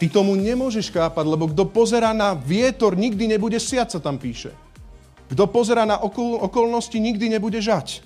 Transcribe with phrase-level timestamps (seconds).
[0.00, 4.56] Ty tomu nemôžeš chápať, lebo kto pozera na vietor, nikdy nebude siať, sa tam píše.
[5.28, 8.00] Kto pozera na okol, okolnosti, nikdy nebude žať.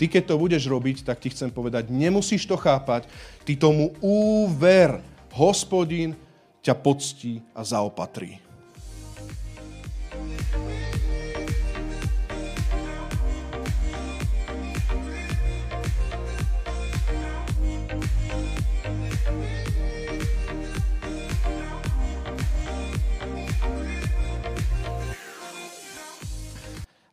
[0.00, 3.04] Ty, keď to budeš robiť, tak ti chcem povedať, nemusíš to chápať,
[3.44, 5.04] ty tomu úver.
[5.36, 6.16] Hospodin
[6.64, 8.47] ťa poctí a zaopatrí.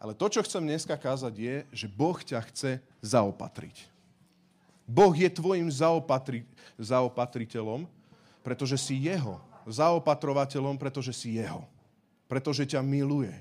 [0.06, 3.90] Ale to, čo chcem dneska kázať, je, že Boh ťa chce zaopatriť.
[4.86, 6.46] Boh je tvojim zaopatri,
[6.78, 7.90] zaopatriteľom,
[8.46, 9.42] pretože si Jeho.
[9.66, 11.66] Zaopatrovateľom, pretože si Jeho.
[12.30, 13.34] Pretože ťa miluje.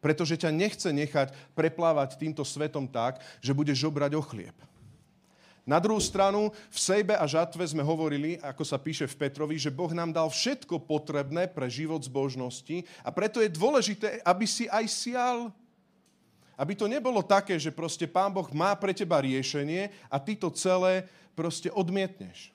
[0.00, 4.56] Pretože ťa nechce nechať preplávať týmto svetom tak, že budeš žobrať o chlieb.
[5.68, 9.68] Na druhú stranu, v sejbe a žatve sme hovorili, ako sa píše v Petrovi, že
[9.68, 14.88] Boh nám dal všetko potrebné pre život zbožnosti a preto je dôležité, aby si aj
[14.88, 15.52] sial
[16.58, 20.50] aby to nebolo také, že proste Pán Boh má pre teba riešenie a ty to
[20.50, 21.06] celé
[21.38, 22.50] proste odmietneš.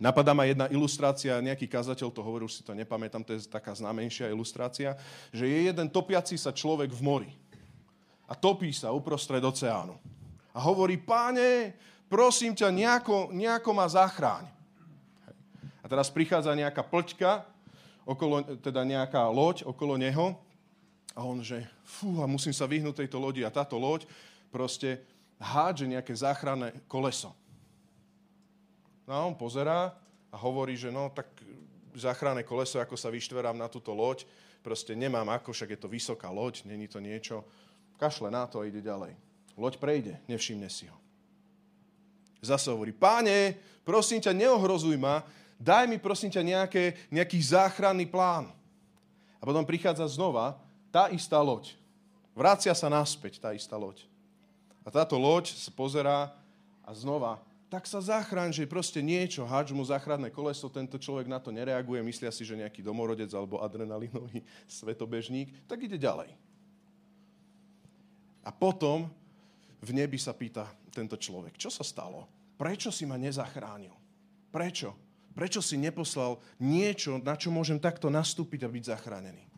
[0.00, 3.76] Napadá ma jedna ilustrácia, nejaký kazateľ to hovoril, už si to nepamätám, to je taká
[3.76, 4.96] známejšia ilustrácia,
[5.28, 7.32] že je jeden topiaci sa človek v mori
[8.24, 9.98] a topí sa uprostred oceánu.
[10.54, 11.74] A hovorí, páne,
[12.06, 14.46] prosím ťa, nejako, nejako ma zachráň.
[15.82, 17.44] A teraz prichádza nejaká plťka,
[18.06, 20.38] okolo, teda nejaká loď okolo neho
[21.14, 23.42] a on, že fú, a musím sa vyhnúť tejto lodi.
[23.42, 24.06] A táto loď
[24.52, 25.02] proste
[25.40, 27.34] hádže nejaké záchranné koleso.
[29.08, 29.90] No a on pozerá
[30.30, 31.26] a hovorí, že no tak
[31.98, 34.22] záchranné koleso, ako sa vyštverám na túto loď,
[34.62, 37.42] proste nemám ako, však je to vysoká loď, není to niečo.
[37.98, 39.12] Kašle na to a ide ďalej.
[39.58, 40.96] Loď prejde, nevšimne si ho.
[42.40, 45.20] Zase hovorí, páne, prosím ťa, neohrozuj ma,
[45.60, 48.48] daj mi prosím ťa nejaké, nejaký záchranný plán.
[49.36, 50.56] A potom prichádza znova
[50.90, 51.74] tá istá loď.
[52.34, 54.06] Vracia sa naspäť tá istá loď.
[54.86, 56.30] A táto loď sa pozerá
[56.86, 57.38] a znova,
[57.70, 62.02] tak sa zachráň, že proste niečo, háč mu záchranné koleso, tento človek na to nereaguje,
[62.02, 64.42] myslia si, že nejaký domorodec alebo adrenalinový
[64.82, 66.34] svetobežník, tak ide ďalej.
[68.42, 69.06] A potom
[69.78, 72.26] v nebi sa pýta tento človek, čo sa stalo?
[72.58, 73.94] Prečo si ma nezachránil?
[74.50, 74.90] Prečo?
[75.30, 79.49] Prečo si neposlal niečo, na čo môžem takto nastúpiť a byť zachránený?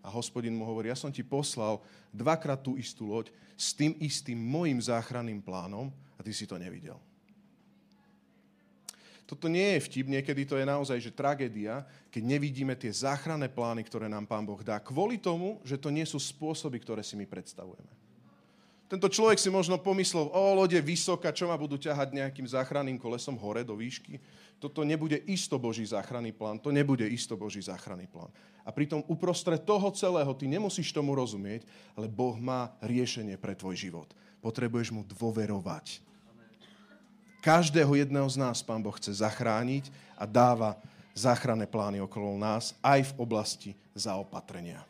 [0.00, 4.40] A hospodin mu hovorí, ja som ti poslal dvakrát tú istú loď s tým istým
[4.40, 6.96] môjim záchranným plánom a ty si to nevidel.
[9.28, 13.86] Toto nie je vtip, niekedy to je naozaj že tragédia, keď nevidíme tie záchranné plány,
[13.86, 17.30] ktoré nám Pán Boh dá, kvôli tomu, že to nie sú spôsoby, ktoré si my
[17.30, 17.99] predstavujeme.
[18.90, 23.38] Tento človek si možno pomyslel, o, lode vysoká, čo ma budú ťahať nejakým záchranným kolesom
[23.38, 24.18] hore do výšky.
[24.58, 28.34] Toto nebude isto Boží záchranný plán, to nebude isto Boží záchranný plán.
[28.66, 31.62] A pritom uprostred toho celého ty nemusíš tomu rozumieť,
[31.94, 34.10] ale Boh má riešenie pre tvoj život.
[34.42, 36.02] Potrebuješ mu dôverovať.
[37.46, 39.86] Každého jedného z nás Pán Boh chce zachrániť
[40.18, 40.74] a dáva
[41.14, 44.89] záchranné plány okolo nás aj v oblasti zaopatrenia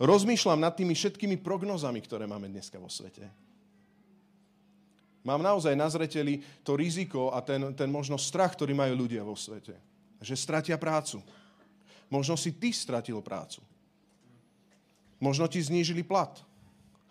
[0.00, 3.28] rozmýšľam nad tými všetkými prognozami, ktoré máme dneska vo svete.
[5.26, 9.34] Mám naozaj na zreteli to riziko a ten, ten možno strach, ktorý majú ľudia vo
[9.34, 9.74] svete.
[10.22, 11.18] Že stratia prácu.
[12.06, 13.58] Možno si ty stratil prácu.
[15.18, 16.30] Možno ti znížili plat.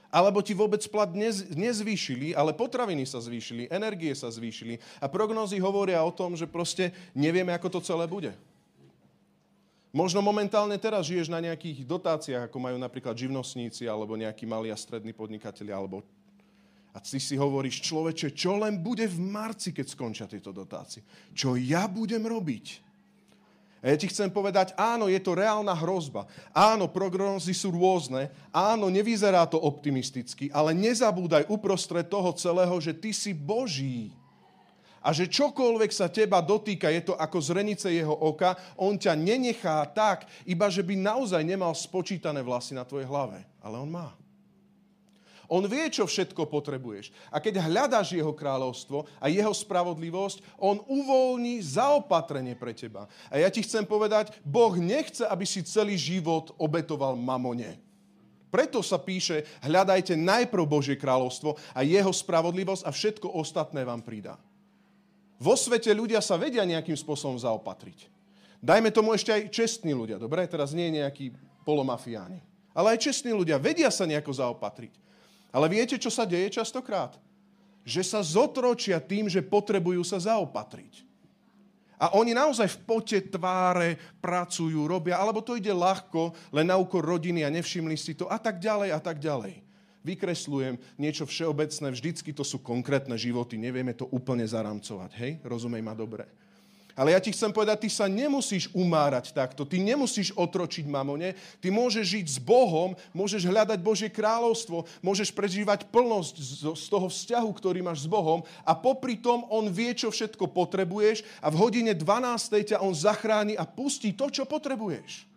[0.07, 5.59] Alebo ti vôbec plat nez, nezvýšili, ale potraviny sa zvýšili, energie sa zvýšili a prognózy
[5.59, 8.31] hovoria o tom, že proste nevieme, ako to celé bude.
[9.95, 14.75] Možno momentálne teraz žiješ na nejakých dotáciách, ako majú napríklad živnostníci alebo nejakí malí a
[14.75, 15.79] strední podnikatelia.
[15.79, 16.03] Alebo...
[16.91, 20.99] A ty si hovoríš, človeče, čo len bude v marci, keď skončia tieto dotácie?
[21.31, 22.83] Čo ja budem robiť?
[23.79, 26.27] A ja ti chcem povedať, áno, je to reálna hrozba.
[26.51, 28.35] Áno, prognózy sú rôzne.
[28.51, 34.11] Áno, nevyzerá to optimisticky, ale nezabúdaj uprostred toho celého, že ty si Boží
[35.05, 39.85] a že čokoľvek sa teba dotýka, je to ako zrenice jeho oka, on ťa nenechá
[39.93, 43.45] tak, iba že by naozaj nemal spočítané vlasy na tvojej hlave.
[43.61, 44.17] Ale on má.
[45.45, 47.13] On vie, čo všetko potrebuješ.
[47.29, 53.05] A keď hľadáš jeho kráľovstvo a jeho spravodlivosť, on uvoľní zaopatrenie pre teba.
[53.29, 57.77] A ja ti chcem povedať, Boh nechce, aby si celý život obetoval mamone.
[58.49, 64.41] Preto sa píše, hľadajte najprv Božie kráľovstvo a jeho spravodlivosť a všetko ostatné vám pridá.
[65.45, 68.09] Vo svete ľudia sa vedia nejakým spôsobom zaopatriť.
[68.65, 70.41] Dajme tomu ešte aj čestní ľudia, dobre?
[70.49, 72.41] Teraz nie nejakí polomafiáni.
[72.73, 74.97] Ale aj čestní ľudia vedia sa nejako zaopatriť.
[75.53, 77.13] Ale viete, čo sa deje častokrát?
[77.85, 81.05] Že sa zotročia tým, že potrebujú sa zaopatriť.
[81.95, 87.05] A oni naozaj v pote tváre pracujú, robia, alebo to ide ľahko, len na úkor
[87.05, 89.64] rodiny a nevšimli si to a tak ďalej a tak ďalej.
[90.05, 95.31] Vykresľujem niečo všeobecné, vždycky to sú konkrétne životy, nevieme to úplne zaramcovať, hej?
[95.41, 96.29] Rozumej ma dobre.
[96.95, 101.67] Ale ja ti chcem povedať, ty sa nemusíš umárať takto, ty nemusíš otročiť mamone, ty
[101.67, 106.35] môžeš žiť s Bohom, môžeš hľadať Božie kráľovstvo, môžeš prežívať plnosť
[106.71, 111.27] z toho vzťahu, ktorý máš s Bohom a popri tom On vie, čo všetko potrebuješ
[111.43, 112.71] a v hodine 12.
[112.71, 115.34] ťa On zachráni a pustí to, čo potrebuješ.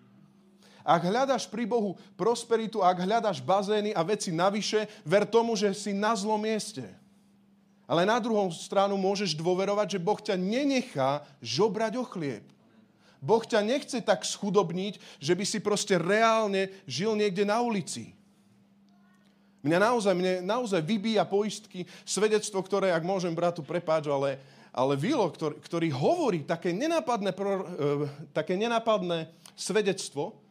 [0.88, 5.92] Ak hľadaš pri Bohu prosperitu, ak hľadaš bazény a veci navyše, ver tomu, že si
[5.92, 6.88] na zlom mieste.
[7.84, 12.44] Ale na druhou stranu môžeš dôverovať, že Boh ťa nenechá žobrať o chlieb.
[13.20, 18.16] Boh ťa nechce tak schudobniť, že by si proste reálne žil niekde na ulici.
[19.60, 24.40] Mňa naozaj, mne naozaj vybíja poistky svedectvo, ktoré, ak môžem bratu prepáč, ale,
[24.72, 27.38] ale Vilo, ktorý, ktorý hovorí také nenápadné, e,
[28.32, 30.47] také nenápadné svedectvo,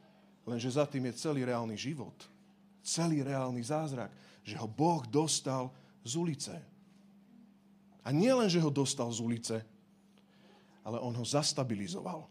[0.48, 2.16] lenže za tým je celý reálny život.
[2.80, 4.08] Celý reálny zázrak,
[4.48, 5.68] že ho Boh dostal
[6.08, 6.56] z ulice.
[8.08, 9.60] A nie len, že ho dostal z ulice,
[10.88, 12.24] ale on ho zastabilizoval.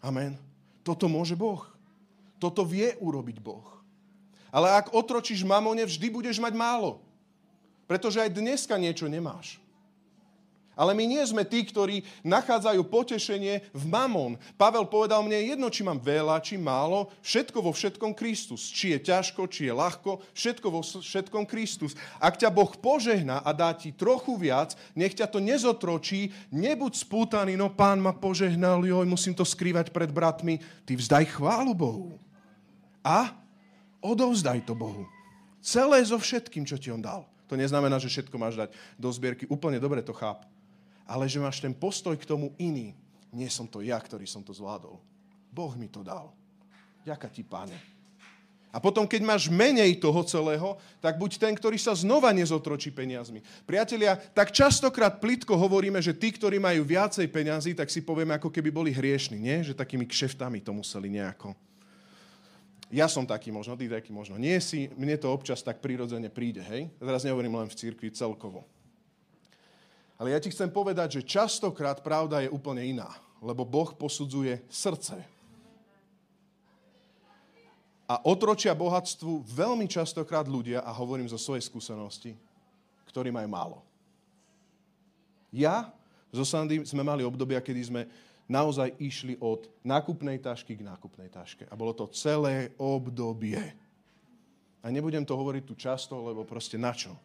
[0.00, 0.40] Amen.
[0.80, 1.60] Toto môže Boh.
[2.40, 3.68] Toto vie urobiť Boh.
[4.48, 7.04] Ale ak otročíš mamone, vždy budeš mať málo.
[7.84, 9.60] Pretože aj dneska niečo nemáš.
[10.78, 14.38] Ale my nie sme tí, ktorí nachádzajú potešenie v mamon.
[14.54, 18.70] Pavel povedal mne, jedno, či mám veľa, či málo, všetko vo všetkom Kristus.
[18.70, 21.98] Či je ťažko, či je ľahko, všetko vo všetkom Kristus.
[22.22, 27.58] Ak ťa Boh požehná a dá ti trochu viac, nech ťa to nezotročí, nebuď spútaný,
[27.58, 30.62] no pán ma požehnal, joj, musím to skrývať pred bratmi.
[30.86, 32.14] Ty vzdaj chválu Bohu.
[33.02, 33.34] A
[33.98, 35.04] odovzdaj to Bohu.
[35.60, 37.28] Celé so všetkým, čo ti on dal.
[37.50, 39.44] To neznamená, že všetko máš dať do zbierky.
[39.50, 40.46] Úplne dobre to cháp
[41.10, 42.94] ale že máš ten postoj k tomu iný.
[43.34, 45.02] Nie som to ja, ktorý som to zvládol.
[45.50, 46.30] Boh mi to dal.
[47.02, 47.74] Ďaká ti, páne.
[48.70, 53.42] A potom, keď máš menej toho celého, tak buď ten, ktorý sa znova nezotročí peniazmi.
[53.66, 58.46] Priatelia, tak častokrát plitko hovoríme, že tí, ktorí majú viacej peniazy, tak si povieme, ako
[58.46, 59.66] keby boli hriešni, nie?
[59.66, 61.50] Že takými kšeftami to museli nejako.
[62.94, 64.86] Ja som taký možno, ty taký možno nie si.
[64.94, 66.86] Mne to občas tak prirodzene príde, hej?
[67.02, 68.62] Teraz nehovorím len v cirkvi celkovo.
[70.20, 73.08] Ale ja ti chcem povedať, že častokrát pravda je úplne iná,
[73.40, 75.16] lebo Boh posudzuje srdce.
[78.04, 82.36] A otročia bohatstvu veľmi častokrát ľudia, a hovorím zo svojej skúsenosti,
[83.08, 83.78] ktorí majú málo.
[85.48, 85.88] Ja
[86.28, 88.02] zo Sandy sme mali obdobia, kedy sme
[88.44, 91.64] naozaj išli od nákupnej tašky k nákupnej taške.
[91.70, 93.62] A bolo to celé obdobie.
[94.84, 97.16] A nebudem to hovoriť tu často, lebo proste na čo?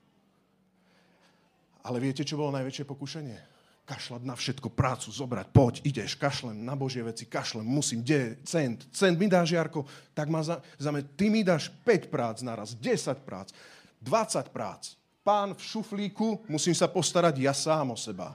[1.85, 3.37] Ale viete, čo bolo najväčšie pokušenie?
[3.85, 8.81] Kašľať na všetko, prácu zobrať, poď, ideš, kašlem na Božie veci, kašlem, musím, kde, cent,
[8.89, 9.85] cent mi dáš, Jarko,
[10.17, 13.53] tak ma za, za me, ty mi dáš 5 prác naraz, 10 prác,
[14.01, 14.97] 20 prác.
[15.21, 18.33] Pán v šuflíku, musím sa postarať ja sám o seba.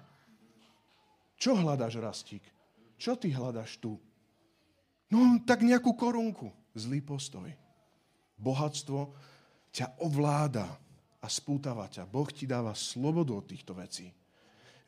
[1.35, 2.42] Čo hľadaš, Rastík?
[2.95, 3.99] Čo ty hľadaš tu?
[5.11, 6.54] No, tak nejakú korunku.
[6.78, 7.50] Zlý postoj.
[8.38, 9.11] Bohatstvo
[9.75, 10.66] ťa ovláda
[11.20, 12.08] a spútava ťa.
[12.08, 14.08] Boh ti dáva slobodu od týchto vecí.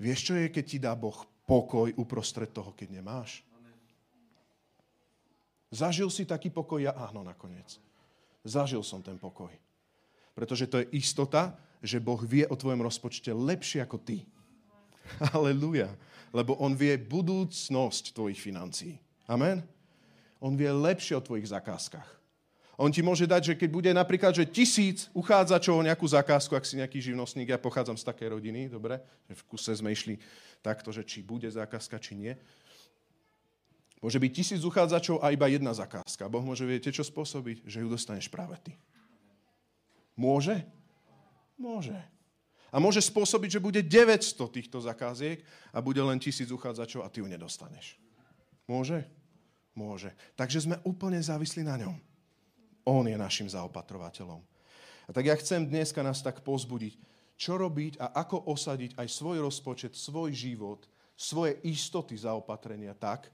[0.00, 3.44] Vieš, čo je, keď ti dá Boh pokoj uprostred toho, keď nemáš?
[5.72, 6.84] Zažil si taký pokoj?
[6.84, 7.80] Ja áno, nakoniec.
[8.44, 9.52] Zažil som ten pokoj.
[10.32, 14.24] Pretože to je istota, že Boh vie o tvojom rozpočte lepšie ako ty.
[15.36, 15.92] Aleluja.
[16.32, 18.96] Lebo On vie budúcnosť tvojich financií.
[19.28, 19.60] Amen.
[20.40, 22.22] On vie lepšie o tvojich zakázkach.
[22.81, 26.64] On ti môže dať, že keď bude napríklad, že tisíc uchádzačov o nejakú zakázku, ak
[26.64, 28.97] si nejaký živnostník, ja pochádzam z takej rodiny, dobre,
[29.29, 30.17] že v kuse sme išli
[30.64, 32.33] takto, že či bude zákazka, či nie.
[34.02, 36.26] Môže byť tisíc uchádzačov a iba jedna zakázka.
[36.33, 37.69] Boh môže, viete, čo spôsobiť?
[37.69, 38.73] Že ju dostaneš práve ty.
[40.19, 40.64] Môže?
[41.55, 41.95] Môže.
[42.73, 47.21] A môže spôsobiť, že bude 900 týchto zakáziek a bude len tisíc uchádzačov a ty
[47.21, 48.00] ju nedostaneš.
[48.67, 49.05] Môže?
[49.76, 50.11] Môže.
[50.35, 51.95] Takže sme úplne závislí na ňom.
[52.86, 54.42] On je našim zaopatrovateľom.
[55.06, 56.94] A tak ja chcem dneska nás tak pozbudiť,
[57.38, 60.86] čo robiť a ako osadiť aj svoj rozpočet, svoj život,
[61.18, 63.30] svoje istoty zaopatrenia tak,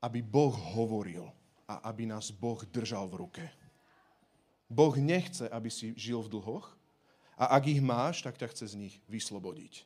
[0.00, 1.28] aby Boh hovoril
[1.68, 3.44] a aby nás Boh držal v ruke.
[4.68, 6.76] Boh nechce, aby si žil v dlhoch
[7.40, 9.84] a ak ich máš, tak ťa chce z nich vyslobodiť.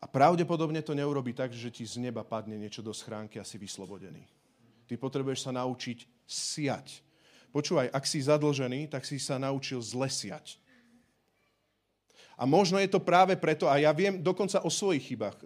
[0.00, 3.60] A pravdepodobne to neurobi tak, že ti z neba padne niečo do schránky a si
[3.60, 4.24] vyslobodený.
[4.88, 7.04] Ty potrebuješ sa naučiť siať
[7.50, 10.58] Počúvaj, ak si zadlžený, tak si sa naučil zlesiať.
[12.40, 15.36] A možno je to práve preto, a ja viem dokonca o svojich chybách.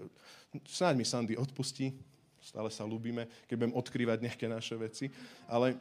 [0.69, 1.91] Snáď mi Sandy odpustí,
[2.39, 5.11] stále sa ľúbime, keď budem odkrývať nejaké naše veci,
[5.51, 5.75] ale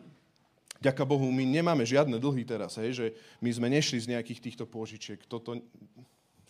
[0.81, 3.05] ďaká Bohu, my nemáme žiadne dlhy teraz, hej, že
[3.43, 5.59] my sme nešli z nejakých týchto pôžičiek, toto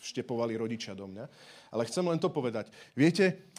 [0.00, 1.24] vštepovali rodičia do mňa.
[1.72, 2.68] Ale chcem len to povedať.
[2.92, 3.52] Viete,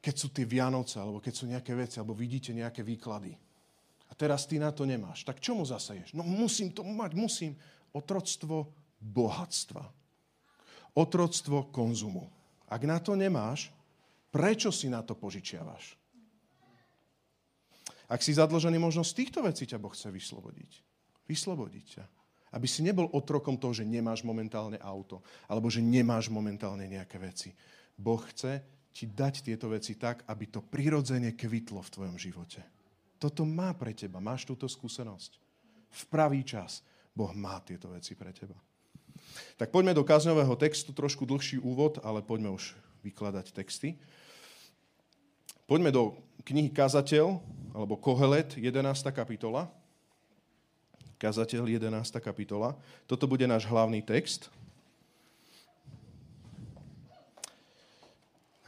[0.00, 3.36] keď sú tie Vianoce, alebo keď sú nejaké veci, alebo vidíte nejaké výklady,
[4.14, 6.14] a teraz ty na to nemáš, tak čomu zaseješ?
[6.14, 7.58] No musím to mať, musím.
[7.90, 8.70] Otroctvo
[9.02, 9.82] bohatstva
[10.94, 12.30] otroctvo konzumu.
[12.70, 13.68] Ak na to nemáš,
[14.30, 15.98] prečo si na to požičiavaš?
[18.06, 20.72] Ak si zadlžený, možno z týchto vecí ťa Boh chce vyslobodiť.
[21.26, 22.04] Vyslobodiť ťa.
[22.54, 27.50] Aby si nebol otrokom toho, že nemáš momentálne auto, alebo že nemáš momentálne nejaké veci.
[27.98, 28.62] Boh chce
[28.94, 32.62] ti dať tieto veci tak, aby to prirodzene kvitlo v tvojom živote.
[33.18, 34.20] Toto má pre teba.
[34.20, 35.38] Máš túto skúsenosť.
[35.94, 36.82] V pravý čas
[37.14, 38.58] Boh má tieto veci pre teba.
[39.54, 42.74] Tak poďme do kazňového textu, trošku dlhší úvod, ale poďme už
[43.06, 43.94] vykladať texty.
[45.64, 47.40] Poďme do knihy Kazateľ,
[47.72, 48.84] alebo Kohelet, 11.
[49.14, 49.70] kapitola.
[51.16, 52.20] Kazateľ, 11.
[52.20, 52.76] kapitola.
[53.08, 54.52] Toto bude náš hlavný text.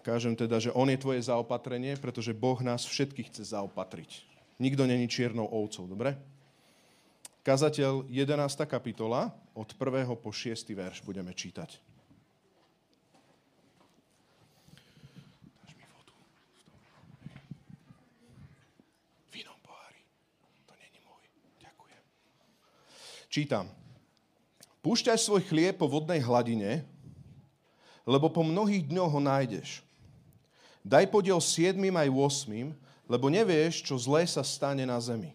[0.07, 4.36] Kážem teda, že On je tvoje zaopatrenie, pretože Boh nás všetkých chce zaopatriť.
[4.57, 6.17] Nikto není čiernou ovcou, dobre?
[7.45, 8.67] Kazateľ 11.
[8.67, 10.09] kapitola, od 1.
[10.17, 10.73] po 6.
[10.73, 11.79] verš budeme čítať.
[23.37, 23.69] Čítam.
[24.81, 26.89] Púšťaj svoj chlieb po vodnej hladine,
[28.09, 29.85] lebo po mnohých dňoch ho nájdeš.
[30.81, 32.09] Daj podiel siedmým aj
[32.49, 32.73] 8,
[33.07, 35.35] lebo nevieš, čo zlé sa stane na zemi.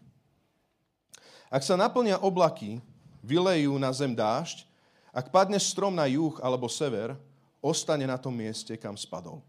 [1.52, 2.80] Ak sa naplnia oblaky,
[3.24, 4.64] vylejú na zem dážď,
[5.12, 7.16] ak padne strom na juh alebo sever,
[7.60, 9.44] ostane na tom mieste, kam spadol.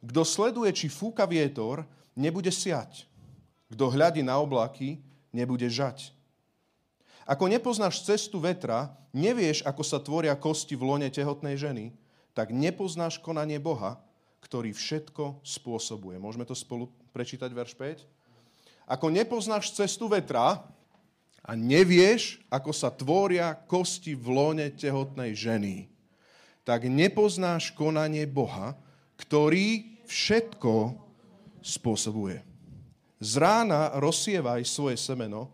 [0.00, 1.84] Kto sleduje, či fúka vietor,
[2.16, 3.08] nebude siať.
[3.72, 5.00] Kto hľadí na oblaky,
[5.32, 6.12] nebude žať.
[7.24, 11.92] Ako nepoznáš cestu vetra, nevieš, ako sa tvoria kosti v lone tehotnej ženy,
[12.34, 14.00] tak nepoznáš konanie Boha,
[14.40, 16.16] ktorý všetko spôsobuje.
[16.16, 18.06] Môžeme to spolu prečítať, verš 5?
[18.90, 20.62] Ako nepoznáš cestu vetra,
[21.40, 25.88] a nevieš, ako sa tvoria kosti v lone tehotnej ženy,
[26.62, 28.76] tak nepoznáš konanie Boha,
[29.16, 30.94] ktorý všetko
[31.64, 32.44] spôsobuje.
[33.20, 35.52] Z rána rozsievaj svoje semeno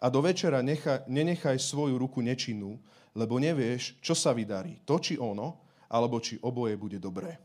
[0.00, 2.78] a do večera nechaj, nenechaj svoju ruku nečinnú,
[3.14, 7.38] lebo nevieš, čo sa vydarí, to či ono, alebo či oboje bude dobré.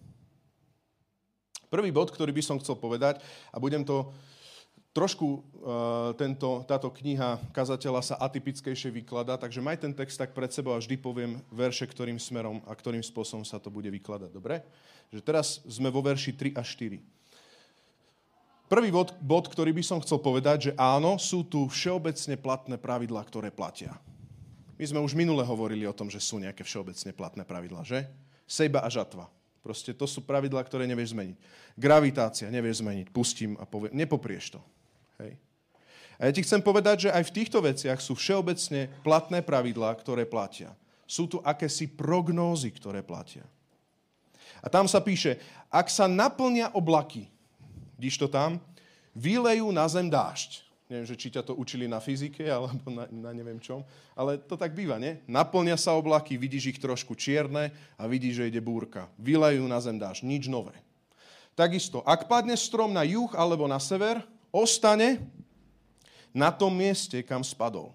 [1.69, 3.21] Prvý bod, ktorý by som chcel povedať,
[3.53, 4.09] a budem to
[4.89, 5.41] Trošku uh,
[6.17, 10.81] tento, táto kniha kazateľa sa atypickejšie vykladá, takže maj ten text tak pred sebou a
[10.81, 14.33] vždy poviem verše, ktorým smerom a ktorým spôsobom sa to bude vykladať.
[14.33, 14.65] Dobre?
[15.13, 16.97] Že teraz sme vo verši 3 a 4.
[18.65, 23.21] Prvý bod, bod, ktorý by som chcel povedať, že áno, sú tu všeobecne platné pravidlá,
[23.29, 23.93] ktoré platia.
[24.73, 28.09] My sme už minule hovorili o tom, že sú nejaké všeobecne platné pravidlá, že?
[28.49, 29.29] Sejba a žatva.
[29.69, 31.38] Proste to sú pravidlá, ktoré nevieš zmeniť.
[31.77, 33.13] Gravitácia nevieš zmeniť.
[33.13, 33.93] Pustím a poviem.
[33.93, 34.61] Nepoprieš to.
[35.21, 35.38] Hej.
[36.17, 40.25] A ja ti chcem povedať, že aj v týchto veciach sú všeobecne platné pravidlá, ktoré
[40.25, 40.73] platia.
[41.05, 43.45] Sú tu akési prognózy, ktoré platia.
[44.65, 45.38] A tam sa píše,
[45.69, 47.29] ak sa naplnia oblaky,
[48.01, 48.57] vidíš to tam,
[49.13, 50.65] vylejú na zem dážď.
[50.89, 53.86] Neviem, že či ťa to učili na fyzike alebo na, na neviem čom,
[54.17, 55.22] ale to tak býva, nie?
[55.29, 59.05] Naplnia sa oblaky, vidíš ich trošku čierne a vidíš, že ide búrka.
[59.22, 60.74] Vylejú na zem dážď, nič nové.
[61.53, 64.17] Takisto, ak padne strom na juh alebo na sever,
[64.50, 65.22] ostane
[66.34, 67.93] na tom mieste, kam spadol.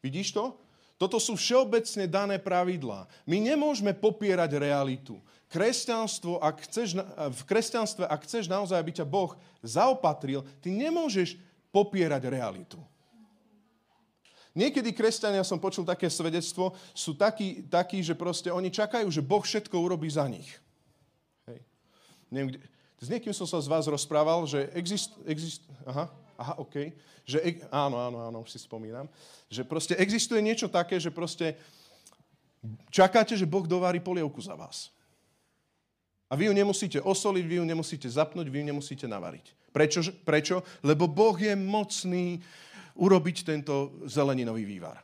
[0.00, 0.56] Vidíš to?
[0.96, 3.08] Toto sú všeobecne dané pravidlá.
[3.24, 5.16] My nemôžeme popierať realitu.
[5.48, 7.00] Kresťanstvo, ak chceš,
[7.32, 9.32] v kresťanstve, ak chceš naozaj, aby ťa Boh
[9.64, 12.78] zaopatril, ty nemôžeš popierať realitu.
[14.50, 19.42] Niekedy kresťania, som počul také svedectvo, sú takí, takí že proste oni čakajú, že Boh
[19.42, 20.50] všetko urobí za nich.
[21.46, 21.62] Hej.
[22.34, 22.58] Neviem, kde,
[22.98, 26.90] s niekým som sa z vás rozprával, že exist, exist, aha, aha, OK,
[27.22, 29.06] že, áno, áno, áno, už si spomínam,
[29.46, 31.54] že proste existuje niečo také, že proste
[32.90, 34.90] čakáte, že Boh dovári polievku za vás.
[36.26, 39.46] A vy ju nemusíte osoliť, vy ju nemusíte zapnúť, vy ju nemusíte navariť.
[39.70, 40.02] Prečo?
[40.26, 40.62] Prečo?
[40.82, 42.42] Lebo Boh je mocný
[42.98, 45.00] urobiť tento zeleninový vývar.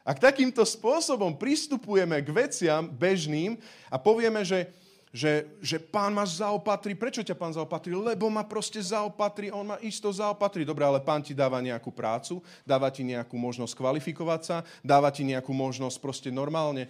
[0.00, 3.60] Ak takýmto spôsobom pristupujeme k veciam bežným
[3.92, 4.72] a povieme, že
[5.10, 6.94] že, že pán ma zaopatrí.
[6.94, 7.90] Prečo ťa pán zaopatrí?
[7.98, 10.62] Lebo ma proste zaopatrí, on ma isto zaopatrí.
[10.62, 14.56] Dobre, ale pán ti dáva nejakú prácu, dáva ti nejakú možnosť kvalifikovať sa,
[14.86, 16.86] dáva ti nejakú možnosť proste normálne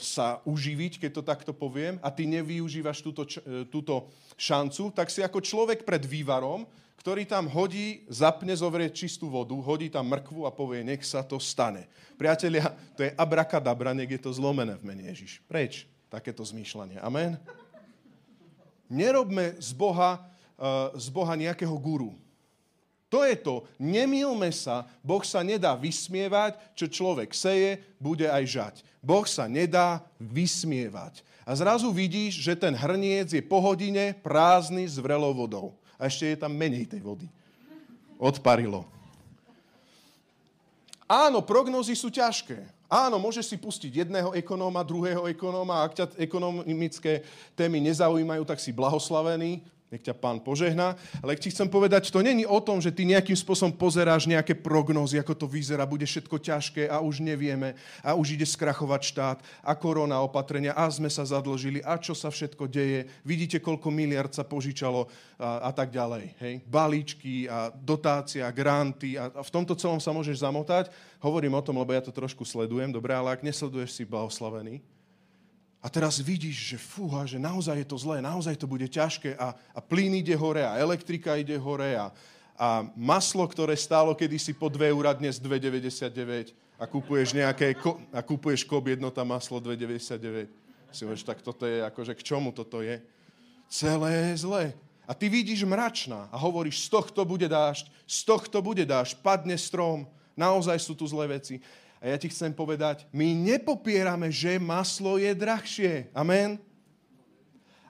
[0.00, 4.08] sa uživiť, keď to takto poviem, a ty nevyužívaš túto, e, túto
[4.40, 6.64] šancu, tak si ako človek pred vývarom,
[7.00, 11.40] ktorý tam hodí, zapne, zovrie čistú vodu, hodí tam mrkvu a povie, nech sa to
[11.40, 11.88] stane.
[12.20, 15.40] Priatelia, to je abrakadabra, nech je to zlomené v mene Ježiš.
[15.48, 17.00] Preč takéto zmýšľanie.
[17.00, 17.40] Amen?
[18.90, 20.20] Nerobme z Boha,
[20.60, 22.12] uh, z Boha nejakého guru.
[23.10, 23.66] To je to.
[23.76, 24.86] Nemilme sa.
[25.02, 28.74] Boh sa nedá vysmievať, čo človek seje, bude aj žať.
[29.02, 31.26] Boh sa nedá vysmievať.
[31.42, 35.74] A zrazu vidíš, že ten hrniec je po hodine prázdny s vrelou vodou.
[35.98, 37.26] A ešte je tam menej tej vody.
[38.14, 38.86] Odparilo.
[41.10, 42.62] Áno, prognózy sú ťažké.
[42.86, 45.82] Áno, môžeš si pustiť jedného ekonóma, druhého ekonóma.
[45.82, 47.26] Ak ťa ekonomické
[47.58, 49.66] témy nezaujímajú, tak si blahoslavený.
[49.90, 50.94] Nech ťa pán požehná.
[51.18, 55.18] Ale ti chcem povedať, to není o tom, že ty nejakým spôsobom pozeráš nejaké prognózy,
[55.18, 57.74] ako to vyzerá, bude všetko ťažké a už nevieme
[58.06, 62.30] a už ide skrachovať štát a korona opatrenia a sme sa zadlžili a čo sa
[62.30, 63.10] všetko deje.
[63.26, 65.10] Vidíte, koľko miliard sa požičalo
[65.42, 66.38] a, a tak ďalej.
[66.38, 66.54] Hej?
[66.70, 70.94] Balíčky a dotácia, granty a, a v tomto celom sa môžeš zamotať.
[71.18, 74.78] Hovorím o tom, lebo ja to trošku sledujem, dobre, ale ak nesleduješ si blahoslavený,
[75.80, 79.56] a teraz vidíš, že fúha, že naozaj je to zlé, naozaj to bude ťažké a,
[79.56, 82.12] a plyn ide hore a elektrika ide hore a,
[82.52, 87.72] a maslo, ktoré stálo kedysi po 2 eur, dnes 2,99 a kúpuješ nejaké,
[88.12, 90.52] a kúpuješ kop jednota maslo 2,99.
[90.92, 93.00] Si hovoríš, tak toto je akože k čomu toto je?
[93.72, 94.64] Celé je zlé.
[95.08, 99.56] A ty vidíš mračná a hovoríš, z tohto bude dážď, z tohto bude dážď, padne
[99.58, 101.58] strom, naozaj sú tu zlé veci.
[102.00, 106.08] A ja ti chcem povedať, my nepopierame, že maslo je drahšie.
[106.16, 106.56] Amen?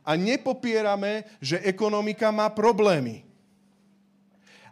[0.03, 3.23] A nepopierame, že ekonomika má problémy.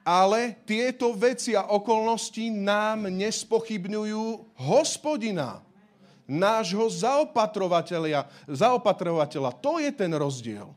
[0.03, 5.63] Ale tieto veci a okolnosti nám nespochybňujú hospodina,
[6.27, 8.27] nášho zaopatrovateľa.
[8.51, 9.55] zaopatrovateľa.
[9.63, 10.75] To je ten rozdiel.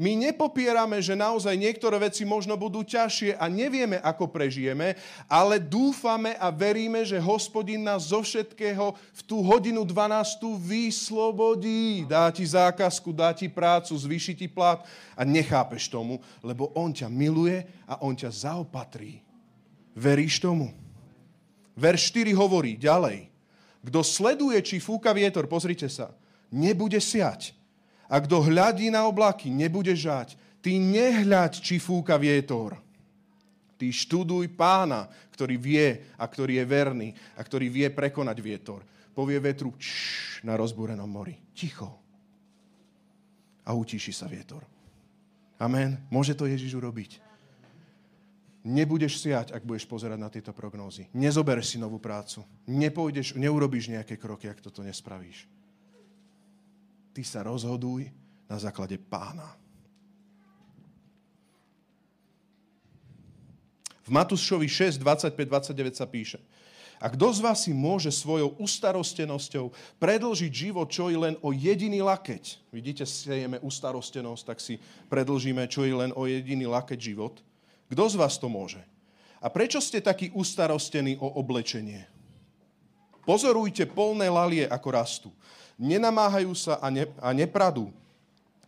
[0.00, 4.96] My nepopierame, že naozaj niektoré veci možno budú ťažšie a nevieme, ako prežijeme,
[5.28, 12.08] ale dúfame a veríme, že hospodin nás zo všetkého v tú hodinu 12 vyslobodí.
[12.08, 14.80] Dá ti zákazku, dá ti prácu, zvýši ti plat
[15.12, 19.20] a nechápeš tomu, lebo on ťa miluje a on ťa zaopatrí.
[19.92, 20.72] Veríš tomu?
[21.76, 23.28] Verš 4 hovorí ďalej.
[23.84, 26.16] Kto sleduje, či fúka vietor, pozrite sa,
[26.48, 27.61] nebude siať
[28.12, 30.36] a kto hľadí na oblaky, nebude žať.
[30.60, 32.76] Ty nehľaď, či fúka vietor.
[33.80, 38.84] Ty študuj pána, ktorý vie a ktorý je verný a ktorý vie prekonať vietor.
[39.16, 41.34] Povie vetru čš, na rozbúrenom mori.
[41.56, 41.88] Ticho.
[43.64, 44.60] A utíši sa vietor.
[45.56, 45.96] Amen.
[46.12, 47.18] Môže to Ježiš urobiť.
[48.62, 51.10] Nebudeš siať, ak budeš pozerať na tieto prognózy.
[51.16, 52.46] Nezobereš si novú prácu.
[52.70, 55.50] Nepôjdeš, neurobíš nejaké kroky, ak toto nespravíš.
[57.12, 58.08] Ty sa rozhoduj
[58.48, 59.52] na základe pána.
[64.02, 66.40] V Matúšovi 6, 25, 29 sa píše.
[67.02, 71.98] A kto z vás si môže svojou ustarostenosťou predlžiť život čo i len o jediný
[71.98, 72.70] lakeť?
[72.70, 74.78] Vidíte, sejeme ustarostenosť, tak si
[75.10, 77.42] predlžíme čo i len o jediný lakeť život.
[77.90, 78.78] Kto z vás to môže?
[79.42, 82.06] A prečo ste takí ustarostení o oblečenie?
[83.26, 85.30] Pozorujte polné lalie, ako rastú
[85.82, 87.90] nenamáhajú sa a, ne, a nepradú.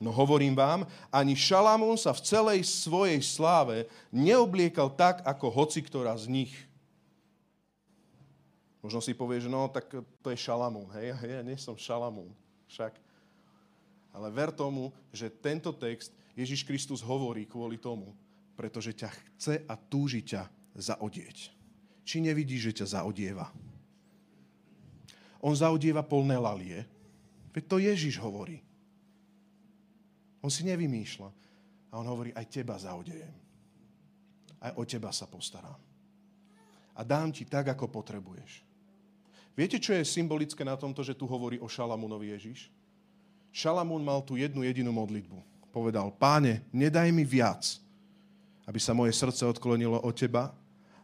[0.02, 0.82] No hovorím vám,
[1.14, 6.52] ani Šalamún sa v celej svojej sláve neobliekal tak, ako hoci ktorá z nich.
[8.82, 10.90] Možno si povieš, no tak to je Šalamún.
[10.98, 12.28] Hej, ja nie som Šalamún.
[12.68, 12.98] Však.
[14.12, 18.12] Ale ver tomu, že tento text Ježiš Kristus hovorí kvôli tomu,
[18.58, 21.54] pretože ťa chce a túži ťa zaodieť.
[22.04, 23.48] Či nevidíš, že ťa zaodieva?
[25.40, 26.84] On zaodieva polné lalie,
[27.54, 28.58] Veď to Ježiš hovorí.
[30.42, 31.30] On si nevymýšľa.
[31.94, 33.30] A on hovorí, aj teba zaodejem.
[34.58, 35.78] Aj o teba sa postarám.
[36.98, 38.66] A dám ti tak, ako potrebuješ.
[39.54, 42.74] Viete, čo je symbolické na tomto, že tu hovorí o Šalamúnovi Ježiš?
[43.54, 45.38] Šalamún mal tú jednu jedinú modlitbu.
[45.70, 47.78] Povedal, páne, nedaj mi viac,
[48.66, 50.50] aby sa moje srdce odklonilo od teba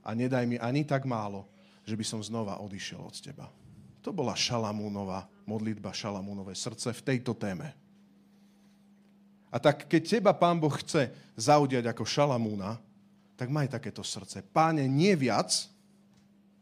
[0.02, 1.46] a nedaj mi ani tak málo,
[1.86, 3.46] že by som znova odišiel od teba.
[4.00, 7.74] To bola Šalamúnova modlitba, Šalamúnové srdce v tejto téme.
[9.50, 12.78] A tak keď teba Pán Boh chce zaudiať ako Šalamúna,
[13.34, 14.46] tak maj takéto srdce.
[14.54, 15.50] Páne, nie viac,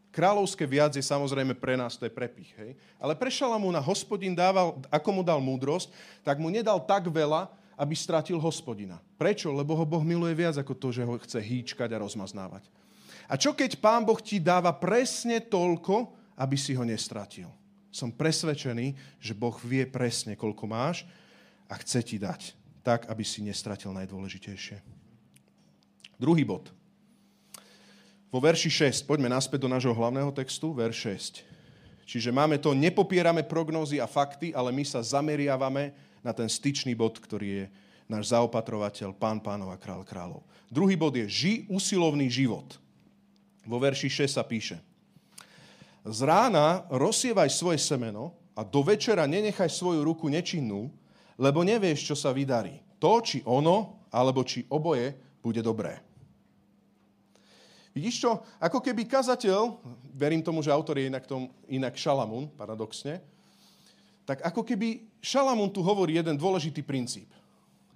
[0.09, 2.49] kráľovské viac je samozrejme pre nás, to je prepich.
[2.57, 2.73] Hej?
[2.97, 5.93] Ale pre Šalamúna hospodin dával, ako mu dal múdrosť,
[6.25, 8.99] tak mu nedal tak veľa, aby stratil hospodina.
[9.15, 9.53] Prečo?
[9.53, 12.67] Lebo ho Boh miluje viac ako to, že ho chce hýčkať a rozmaznávať.
[13.29, 17.51] A čo keď pán Boh ti dáva presne toľko, aby si ho nestratil?
[17.91, 21.03] Som presvedčený, že Boh vie presne, koľko máš
[21.67, 24.79] a chce ti dať tak, aby si nestratil najdôležitejšie.
[26.15, 26.71] Druhý bod.
[28.29, 30.97] Vo verši 6, poďme naspäť do nášho hlavného textu, verš
[31.43, 32.09] 6.
[32.09, 35.93] Čiže máme to, nepopierame prognózy a fakty, ale my sa zameriavame
[36.25, 37.65] na ten styčný bod, ktorý je
[38.09, 40.41] náš zaopatrovateľ, pán pánov a král kráľov.
[40.69, 42.77] Druhý bod je, ži usilovný život.
[43.65, 44.81] Vo verši 6 sa píše,
[46.05, 50.91] z rána rozsievaj svoje semeno a do večera nenechaj svoju ruku nečinnú,
[51.39, 52.79] lebo nevieš, čo sa vydarí.
[52.99, 56.03] To, či ono, alebo či oboje, bude dobré.
[57.95, 58.43] Vidíš čo?
[58.59, 59.79] Ako keby kazateľ,
[60.13, 63.23] verím tomu, že autor je inak, tom, inak Šalamún, paradoxne,
[64.27, 67.27] tak ako keby Šalamún tu hovorí jeden dôležitý princíp.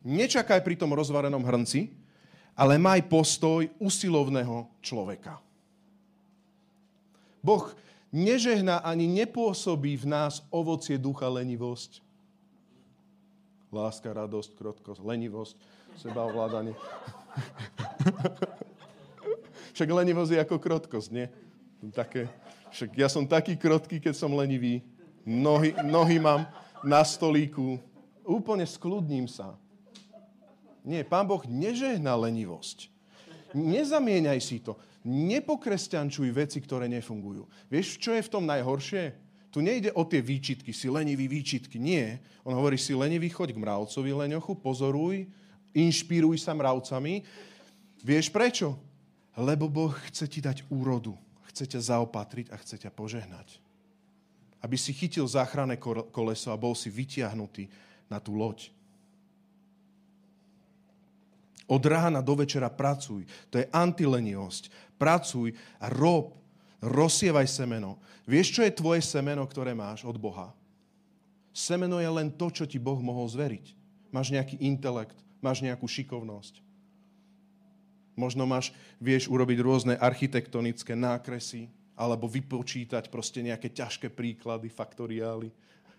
[0.03, 1.93] Nečakaj pri tom rozvarenom hrnci,
[2.57, 5.37] ale maj postoj usilovného človeka.
[7.43, 7.75] Boh
[8.13, 12.05] nežehná ani nepôsobí v nás ovocie ducha lenivosť.
[13.73, 15.57] Láska, radosť, krotkosť, lenivosť,
[15.97, 16.77] sebaovládanie.
[19.73, 21.25] Však lenivosť je ako krotkosť, nie?
[21.89, 22.29] Také,
[22.69, 24.85] však ja som taký krotký, keď som lenivý.
[25.25, 26.45] Nohy, nohy mám
[26.85, 27.81] na stolíku.
[28.23, 29.57] Úplne skľudním sa.
[30.85, 32.93] Nie, pán Boh nežehná lenivosť.
[33.57, 34.77] Nezamieňaj si to.
[35.03, 37.43] Nepokresťančuj veci, ktoré nefungujú.
[37.67, 39.19] Vieš, čo je v tom najhoršie?
[39.53, 41.77] Tu nejde o tie výčitky, si lenivý výčitky.
[41.77, 42.23] Nie.
[42.41, 45.29] On hovorí, si lenivý, choď k mravcovi leňochu, pozoruj,
[45.77, 47.21] inšpiruj sa mravcami.
[48.01, 48.73] Vieš prečo?
[49.37, 51.13] Lebo Boh chce ti dať úrodu.
[51.53, 53.61] Chce ťa zaopatriť a chce ťa požehnať.
[54.63, 55.77] Aby si chytil záchranné
[56.09, 57.69] koleso a bol si vytiahnutý
[58.09, 58.73] na tú loď.
[61.69, 63.23] Od rána do večera pracuj.
[63.53, 64.82] To je antileniosť.
[65.03, 65.51] Pracuj
[65.83, 66.31] a rob.
[66.79, 67.99] Rozsievaj semeno.
[68.23, 70.55] Vieš, čo je tvoje semeno, ktoré máš od Boha?
[71.51, 73.75] Semeno je len to, čo ti Boh mohol zveriť.
[74.15, 76.63] Máš nejaký intelekt, máš nejakú šikovnosť.
[78.15, 81.67] Možno máš, vieš urobiť rôzne architektonické nákresy,
[81.99, 85.51] alebo vypočítať proste nejaké ťažké príklady, faktoriály,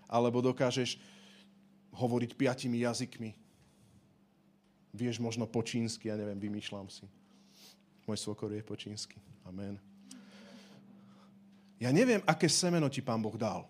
[0.09, 0.97] alebo dokážeš
[1.93, 3.31] hovoriť piatimi jazykmi.
[4.95, 7.07] Vieš možno po čínsky, ja neviem, vymýšľam si.
[8.05, 9.17] Môj svokor je po čínsky.
[9.49, 9.81] Amen.
[11.81, 13.65] Ja neviem, aké semeno ti pán Boh dal.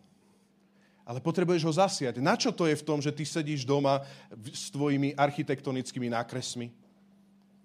[1.04, 2.18] Ale potrebuješ ho zasiať.
[2.18, 4.02] Na čo to je v tom, že ty sedíš doma
[4.50, 6.72] s tvojimi architektonickými nákresmi?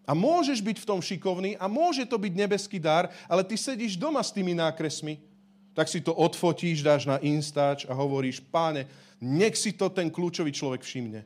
[0.09, 3.93] A môžeš byť v tom šikovný a môže to byť nebeský dar, ale ty sedíš
[3.93, 5.21] doma s tými nákresmi,
[5.77, 8.89] tak si to odfotíš, dáš na Instač a hovoríš, páne,
[9.21, 11.21] nech si to ten kľúčový človek všimne.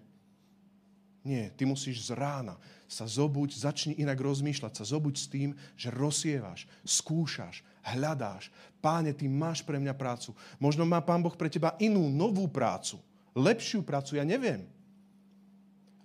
[1.23, 2.59] Nie, ty musíš z rána
[2.93, 8.53] sa zobuť, začni inak rozmýšľať, sa zobuď s tým, že rozsievaš, skúšaš, hľadáš.
[8.77, 10.37] Páne, ty máš pre mňa prácu.
[10.61, 13.01] Možno má Pán Boh pre teba inú, novú prácu.
[13.33, 14.69] Lepšiu prácu, ja neviem.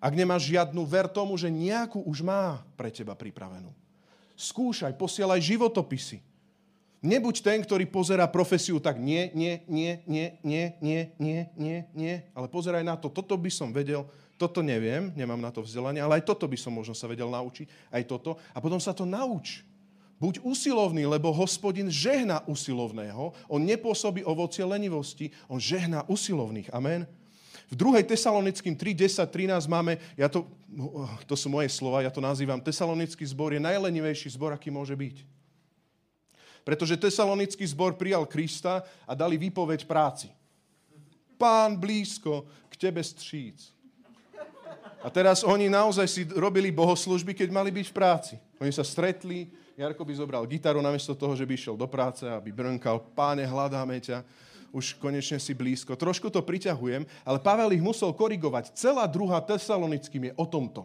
[0.01, 3.75] Ak nemáš žiadnu, ver tomu, že nejakú už má pre teba pripravenú.
[4.39, 6.23] Skúšaj, posielaj životopisy.
[6.99, 12.15] Nebuď ten, ktorý pozera profesiu tak nie, nie, nie, nie, nie, nie, nie, nie, nie,
[12.35, 14.03] ale pozeraj na to, toto by som vedel,
[14.39, 17.91] toto neviem, nemám na to vzdelanie, ale aj toto by som možno sa vedel naučiť,
[17.91, 18.39] aj toto.
[18.55, 19.67] A potom sa to nauč.
[20.19, 23.35] Buď usilovný, lebo hospodin žehná usilovného.
[23.51, 26.71] On nepôsobí ovocie lenivosti, on žehná usilovných.
[26.71, 27.07] Amen.
[27.71, 28.03] V 2.
[28.03, 30.47] Tesalonickým 3, 10, 13 máme, ja to,
[31.27, 35.23] to sú moje slova, ja to nazývam, tesalonický zbor je najlenivejší zbor, aký môže byť.
[36.65, 40.33] Pretože tesalonický zbor prijal Krista a dali výpoveď práci.
[41.39, 43.78] Pán blízko, k tebe stříc.
[44.99, 48.35] A teraz oni naozaj si robili bohoslužby, keď mali byť v práci.
[48.59, 49.47] Oni sa stretli,
[49.79, 54.03] Jarko by zobral gitaru namiesto toho, že by išiel do práce, aby brnkal, páne, hľadáme
[54.03, 54.27] ťa
[54.73, 55.97] už konečne si blízko.
[55.97, 58.77] Trošku to priťahujem, ale Pavel ich musel korigovať.
[58.77, 60.85] Celá druhá tesalonickým je o tomto.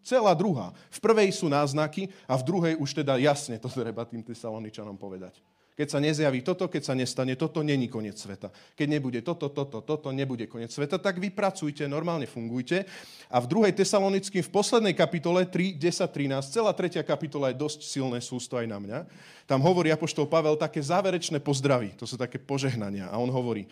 [0.00, 0.72] Celá druhá.
[0.88, 5.36] V prvej sú náznaky a v druhej už teda jasne to treba tým tesaloničanom povedať.
[5.78, 8.50] Keď sa nezjaví toto, keď sa nestane toto, není koniec sveta.
[8.74, 12.82] Keď nebude toto, toto, toto, nebude koniec sveta, tak vy pracujte, normálne fungujte.
[13.30, 17.86] A v druhej tesalonickým, v poslednej kapitole 3, 10, 13, celá tretia kapitola je dosť
[17.86, 18.98] silné sústo aj na mňa.
[19.46, 23.06] Tam hovorí apoštol Pavel také záverečné pozdravy, to sú také požehnania.
[23.06, 23.70] A on hovorí,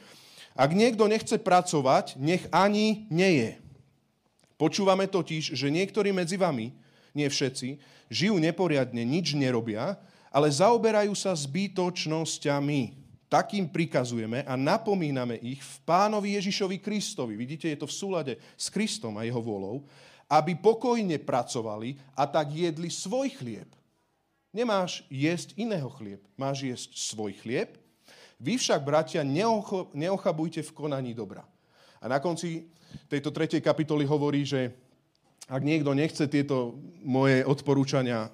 [0.55, 3.59] ak niekto nechce pracovať, nech ani neje.
[4.55, 6.71] Počúvame totiž, že niektorí medzi vami,
[7.19, 7.83] nie všetci,
[8.15, 9.99] žijú neporiadne, nič nerobia,
[10.37, 13.09] ale zaoberajú sa zbytočnosťami.
[13.33, 17.41] Takým prikazujeme a napomíname ich v pánovi Ježišovi Kristovi.
[17.41, 19.89] Vidíte, je to v súlade s Kristom a jeho vôľou,
[20.29, 23.67] aby pokojne pracovali a tak jedli svoj chlieb.
[24.53, 27.81] Nemáš jesť iného chlieb, máš jesť svoj chlieb.
[28.37, 29.25] Vy však, bratia,
[29.97, 31.49] neochabujte v konaní dobra.
[31.97, 32.69] A na konci
[33.09, 34.86] tejto tretej kapitoly hovorí, že
[35.47, 36.75] ak niekto nechce tieto
[37.07, 38.31] moje odporúčania e,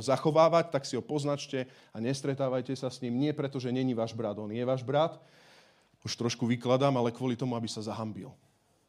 [0.00, 3.20] zachovávať, tak si ho poznačte a nestretávajte sa s ním.
[3.20, 5.20] Nie preto, že není váš brat, on je váš brat.
[6.00, 8.32] Už trošku vykladám, ale kvôli tomu, aby sa zahambil.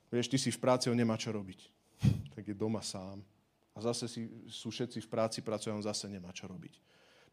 [0.08, 1.68] Vieš, ty si v práci, on nemá čo robiť.
[2.36, 3.20] tak je doma sám.
[3.76, 6.80] A zase si, sú všetci v práci, pracujú, on zase nemá čo robiť.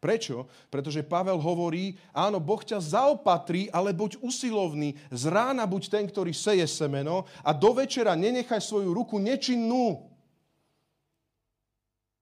[0.03, 0.51] Prečo?
[0.67, 4.99] Pretože Pavel hovorí, áno, Boh ťa zaopatrí, ale buď usilovný.
[5.07, 10.12] Z rána buď ten, ktorý seje semeno a do večera nenechaj svoju ruku nečinnú.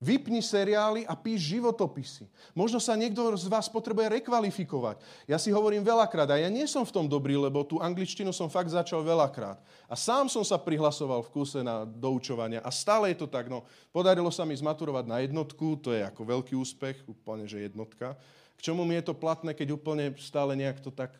[0.02, 2.26] Vypni seriály a píš životopisy.
[2.58, 4.98] Možno sa niekto z vás potrebuje rekvalifikovať.
[5.30, 8.50] Ja si hovorím veľakrát a ja nie som v tom dobrý, lebo tú angličtinu som
[8.50, 9.62] fakt začal veľakrát.
[9.86, 13.46] A sám som sa prihlasoval v kuse na doučovania a stále je to tak.
[13.46, 13.62] No,
[13.94, 18.18] podarilo sa mi zmaturovať na jednotku, to je ako veľký úspech, úplne, že jednotka.
[18.58, 21.14] K čomu mi je to platné, keď úplne stále nejak to tak...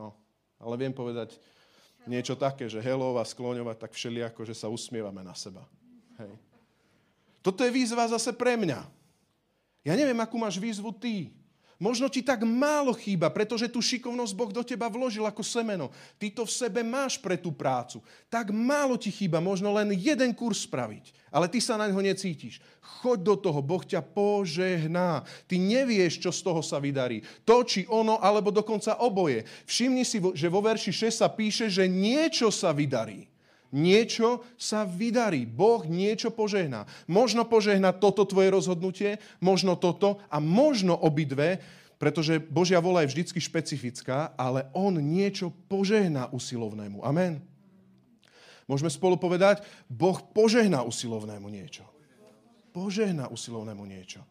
[0.00, 0.16] No,
[0.56, 1.36] ale viem povedať
[2.08, 5.68] niečo také, že hello a skloňovať tak všelijako, že sa usmievame na seba.
[6.16, 6.51] Hej.
[7.42, 8.86] Toto je výzva zase pre mňa.
[9.82, 11.34] Ja neviem, akú máš výzvu ty.
[11.82, 15.90] Možno ti tak málo chýba, pretože tú šikovnosť Boh do teba vložil ako semeno.
[16.14, 17.98] Ty to v sebe máš pre tú prácu.
[18.30, 21.10] Tak málo ti chýba, možno len jeden kurz spraviť.
[21.34, 22.62] Ale ty sa na ňo necítiš.
[23.02, 25.26] Choď do toho, Boh ťa požehná.
[25.50, 27.26] Ty nevieš, čo z toho sa vydarí.
[27.42, 29.42] To, či ono, alebo dokonca oboje.
[29.66, 33.31] Všimni si, že vo verši 6 sa píše, že niečo sa vydarí
[33.72, 35.48] niečo sa vydarí.
[35.48, 36.84] Boh niečo požehná.
[37.08, 41.58] Možno požehná toto tvoje rozhodnutie, možno toto a možno obidve,
[41.96, 47.00] pretože Božia vola je vždycky špecifická, ale On niečo požehná usilovnému.
[47.02, 47.40] Amen.
[48.70, 51.82] Môžeme spolu povedať, Boh požehná usilovnému niečo.
[52.70, 54.22] Požehná usilovnému niečo.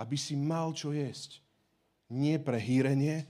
[0.00, 1.44] Aby si mal čo jesť.
[2.10, 3.28] Nie pre hýrenie,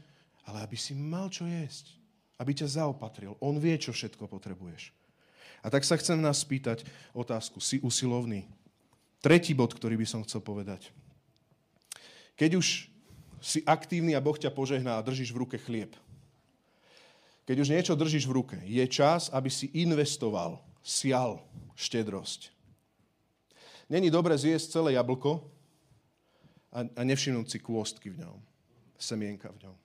[0.48, 1.94] ale aby si mal čo jesť.
[2.40, 3.36] Aby ťa zaopatril.
[3.44, 4.99] On vie, čo všetko potrebuješ.
[5.60, 7.60] A tak sa chcem nás spýtať otázku.
[7.60, 8.48] Si usilovný?
[9.20, 10.88] Tretí bod, ktorý by som chcel povedať.
[12.40, 12.88] Keď už
[13.40, 15.92] si aktívny a Boh ťa požehná a držíš v ruke chlieb,
[17.44, 21.42] keď už niečo držíš v ruke, je čas, aby si investoval, sial
[21.74, 22.52] štedrosť.
[23.90, 25.42] Není dobre zjesť celé jablko
[26.70, 28.38] a, a nevšimnúť si kôstky v ňom,
[28.94, 29.76] semienka v ňom.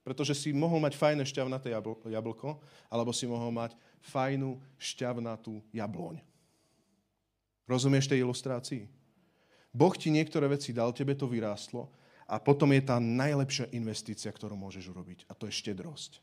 [0.00, 1.76] Pretože si mohol mať fajné šťavnaté
[2.08, 2.56] jablko,
[2.88, 6.20] alebo si mohol mať fajnú šťavnatú jabloň.
[7.68, 8.88] Rozumieš tej ilustrácii?
[9.70, 11.86] Boh ti niektoré veci dal, tebe to vyrástlo
[12.26, 15.26] a potom je tá najlepšia investícia, ktorú môžeš urobiť.
[15.30, 16.18] A to je štedrosť.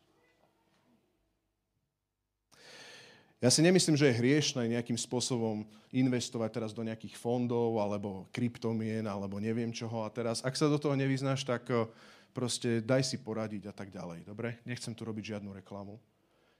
[3.37, 5.61] Ja si nemyslím, že je hriešne nejakým spôsobom
[5.93, 10.01] investovať teraz do nejakých fondov alebo kryptomien alebo neviem čoho.
[10.01, 11.69] A teraz, ak sa do toho nevyznáš, tak
[12.33, 14.25] proste daj si poradiť a tak ďalej.
[14.25, 14.57] Dobre?
[14.65, 16.01] Nechcem tu robiť žiadnu reklamu.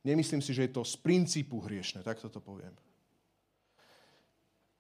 [0.08, 2.72] Nemyslím si, že je to z princípu hriešne, tak to poviem.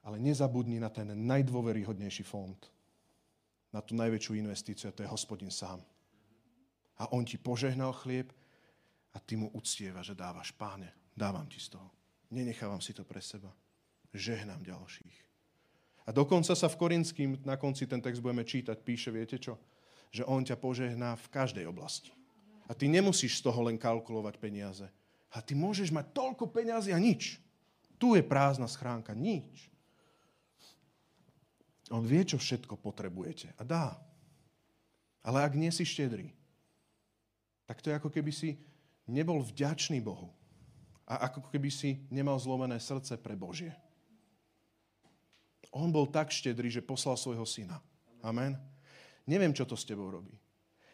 [0.07, 2.55] Ale nezabudni na ten najdôveryhodnejší fond,
[3.75, 5.83] na tú najväčšiu investíciu, a to je hospodin sám.
[7.03, 8.31] A on ti požehnal chlieb
[9.11, 11.91] a ty mu uctieva, že dávaš, páne, dávam ti z toho.
[12.31, 13.51] Nenechávam si to pre seba.
[14.15, 15.17] Žehnám ďalších.
[16.07, 19.59] A dokonca sa v Korinským, na konci ten text budeme čítať, píše, viete čo?
[20.11, 22.11] že On ťa požehná v každej oblasti.
[22.67, 24.87] A ty nemusíš z toho len kalkulovať peniaze.
[25.31, 27.41] A ty môžeš mať toľko peniazy a nič.
[27.97, 29.67] Tu je prázdna schránka, nič.
[31.91, 33.95] On vie, čo všetko potrebujete a dá.
[35.23, 36.31] Ale ak nie si štedrý,
[37.67, 38.55] tak to je ako keby si
[39.07, 40.31] nebol vďačný Bohu.
[41.07, 43.71] A ako keby si nemal zlomené srdce pre Božie.
[45.71, 47.79] On bol tak štedrý, že poslal svojho syna.
[48.23, 48.55] Amen.
[49.27, 50.35] Neviem, čo to s tebou robí.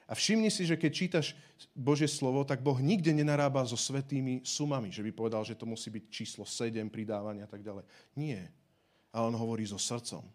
[0.07, 1.27] A všimni si, že keď čítaš
[1.71, 5.87] Božie slovo, tak Boh nikde nenarába so svetými sumami, že by povedal, že to musí
[5.87, 7.87] byť číslo 7, pridávania a tak ďalej.
[8.19, 8.51] Nie.
[9.15, 10.25] Ale on hovorí so srdcom.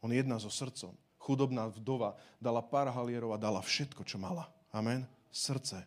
[0.00, 0.96] On jedná so srdcom.
[1.20, 4.48] Chudobná vdova dala pár halierov a dala všetko, čo mala.
[4.72, 5.04] Amen.
[5.30, 5.84] Srdce.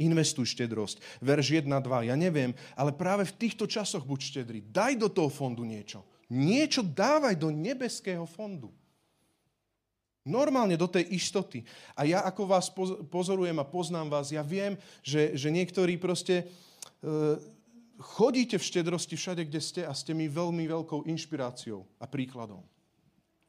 [0.00, 1.20] Investuj štedrosť.
[1.20, 2.08] Verš 1, 2.
[2.08, 4.58] Ja neviem, ale práve v týchto časoch buď štedrý.
[4.64, 6.00] Daj do toho fondu niečo.
[6.30, 8.70] Niečo dávaj do nebeského fondu.
[10.22, 11.66] Normálne do tej istoty.
[11.98, 12.70] A ja ako vás
[13.10, 16.44] pozorujem a poznám vás, ja viem, že, že niektorí proste e,
[17.98, 22.62] chodíte v štedrosti všade, kde ste a ste mi veľmi veľkou inšpiráciou a príkladom.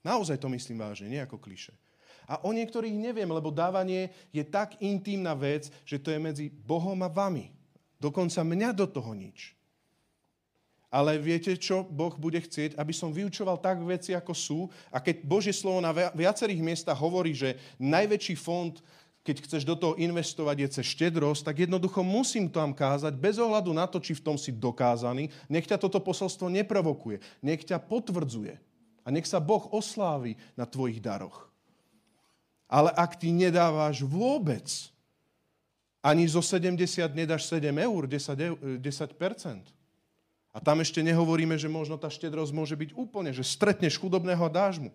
[0.02, 1.78] Naozaj to myslím vážne, nie ako kliše.
[2.26, 6.98] A o niektorých neviem, lebo dávanie je tak intimná vec, že to je medzi Bohom
[7.04, 7.52] a vami.
[8.02, 9.54] Dokonca mňa do toho nič.
[10.92, 12.76] Ale viete, čo Boh bude chcieť?
[12.76, 14.60] Aby som vyučoval tak veci, ako sú.
[14.92, 18.76] A keď Božie slovo na viacerých miestach hovorí, že najväčší fond,
[19.24, 23.72] keď chceš do toho investovať, je cez štedrosť, tak jednoducho musím tam kázať, bez ohľadu
[23.72, 25.32] na to, či v tom si dokázaný.
[25.48, 27.24] Nech ťa toto posolstvo neprovokuje.
[27.40, 28.60] Nech ťa potvrdzuje.
[29.06, 31.48] A nech sa Boh oslávi na tvojich daroch.
[32.68, 34.68] Ale ak ty nedávaš vôbec,
[36.02, 36.82] ani zo 70
[37.14, 39.81] nedáš 7 eur, 10, 10%,
[40.52, 44.52] a tam ešte nehovoríme, že možno tá štedrosť môže byť úplne, že stretneš chudobného a
[44.52, 44.92] dáš mu.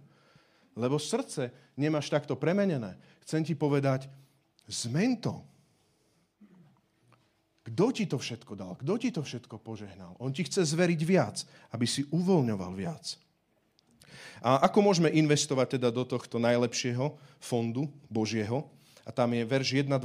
[0.76, 3.00] Lebo srdce nemáš takto premenené.
[3.24, 4.04] Chcem ti povedať,
[4.68, 5.40] zmen to.
[7.66, 8.76] Kto ti to všetko dal?
[8.78, 10.14] Kto ti to všetko požehnal?
[10.20, 11.42] On ti chce zveriť viac,
[11.72, 13.16] aby si uvoľňoval viac.
[14.44, 18.68] A ako môžeme investovať teda do tohto najlepšieho fondu Božieho?
[19.02, 19.98] A tam je verš 1.2.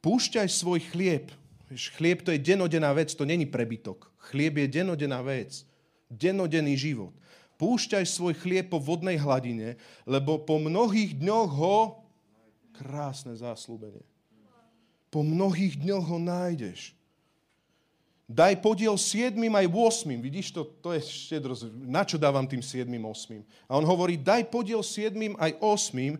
[0.00, 1.30] Púšťaj svoj chlieb
[1.74, 4.06] Chlieb to je denodenná vec, to není prebytok.
[4.30, 5.66] Chlieb je denodenná vec.
[6.06, 7.10] Denodenný život.
[7.58, 11.78] Púšťaj svoj chlieb po vodnej hladine, lebo po mnohých dňoch ho...
[12.76, 14.04] Krásne záslúbenie.
[15.08, 16.92] Po mnohých dňoch ho nájdeš.
[18.26, 20.18] Daj podiel 7 aj 8.
[20.18, 21.70] Vidíš, to, to je štedrosť.
[21.86, 23.70] Na čo dávam tým 7 8?
[23.70, 26.18] A on hovorí, daj podiel 7 aj 8,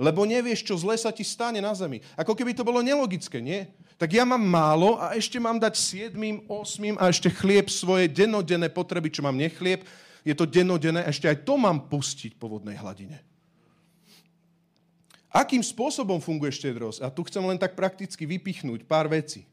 [0.00, 2.02] lebo nevieš, čo zle sa ti stane na zemi.
[2.18, 3.66] Ako keby to bolo nelogické, nie?
[3.94, 8.66] tak ja mám málo a ešte mám dať siedmým, osmým a ešte chlieb svoje dennodenné
[8.66, 9.86] potreby, čo mám nechlieb,
[10.26, 13.22] je to dennodenné, ešte aj to mám pustiť po vodnej hladine.
[15.34, 17.02] Akým spôsobom funguje štedrosť?
[17.02, 19.46] A tu chcem len tak prakticky vypichnúť pár vecí.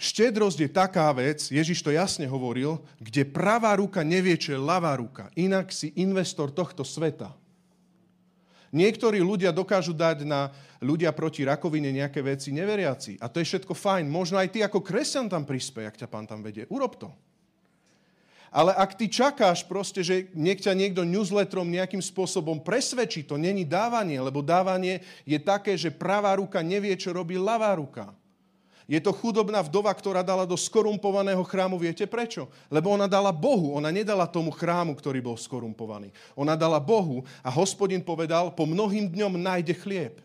[0.00, 4.96] Štedrosť je taká vec, Ježiš to jasne hovoril, kde pravá ruka nevie, čo je ľavá
[4.98, 5.30] ruka.
[5.38, 7.36] Inak si investor tohto sveta.
[8.72, 10.48] Niektorí ľudia dokážu dať na
[10.80, 13.20] ľudia proti rakovine nejaké veci neveriaci.
[13.20, 14.08] A to je všetko fajn.
[14.08, 16.64] Možno aj ty ako kresťan tam prispej, ak ťa pán tam vedie.
[16.72, 17.12] Urob to.
[18.52, 23.64] Ale ak ty čakáš proste, že niek ťa niekto newsletterom nejakým spôsobom presvedčí, to není
[23.64, 28.12] dávanie, lebo dávanie je také, že pravá ruka nevie, čo robí ľavá ruka.
[28.92, 31.80] Je to chudobná vdova, ktorá dala do skorumpovaného chrámu.
[31.80, 32.52] Viete prečo?
[32.68, 33.72] Lebo ona dala Bohu.
[33.80, 36.12] Ona nedala tomu chrámu, ktorý bol skorumpovaný.
[36.36, 40.20] Ona dala Bohu a hospodin povedal, po mnohým dňom nájde chlieb.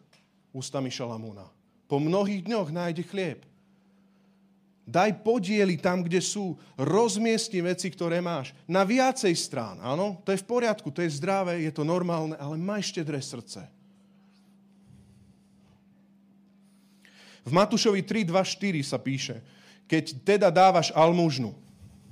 [0.52, 1.48] Ústami Šalamúna.
[1.88, 3.48] Po mnohých dňoch nájde chlieb.
[4.84, 6.60] Daj podiely tam, kde sú.
[6.76, 8.52] Rozmiestni veci, ktoré máš.
[8.68, 9.80] Na viacej strán.
[9.80, 13.77] Áno, to je v poriadku, to je zdravé, je to normálne, ale maj štedré srdce.
[17.48, 19.40] V Matúšovi 3, 2, 4 sa píše,
[19.88, 21.56] keď teda dávaš almužnu,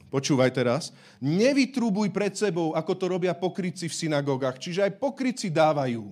[0.07, 4.63] počúvaj teraz, nevytrubuj pred sebou, ako to robia pokryci v synagogách.
[4.63, 6.07] Čiže aj pokryci dávajú.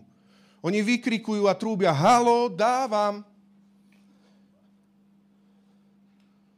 [0.59, 3.23] Oni vykrikujú a trúbia, halo, dávam.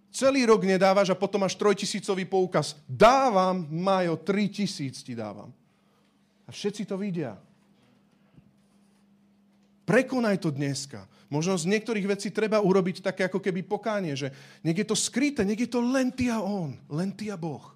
[0.10, 2.82] Celý rok nedávaš a potom máš trojtisícový poukaz.
[2.90, 5.54] Dávam, Majo, tri tisíc ti dávam.
[6.48, 7.38] A všetci to vidia.
[9.86, 11.06] Prekonaj to dneska.
[11.30, 14.34] Možno z niektorých vecí treba urobiť také ako keby pokánie, že
[14.66, 17.74] nech je to skryté, nech je to len ty a on, len ty a Boh.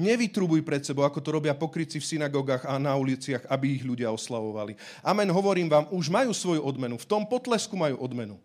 [0.00, 4.08] Nevytrubuj pred sebou, ako to robia pokryci v synagogách a na uliciach, aby ich ľudia
[4.08, 4.72] oslavovali.
[5.04, 6.96] Amen, hovorím vám, už majú svoju odmenu.
[6.96, 8.40] V tom potlesku majú odmenu.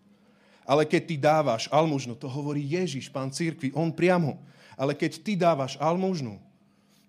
[0.67, 4.35] Ale keď ty dávaš almužnu, to hovorí Ježiš, pán církvy, on priamo.
[4.75, 6.43] Ale keď ty dávaš almužnu,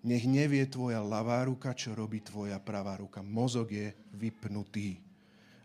[0.07, 3.19] nech nevie tvoja ľavá ruka, čo robí tvoja pravá ruka.
[3.19, 5.03] Mozog je vypnutý.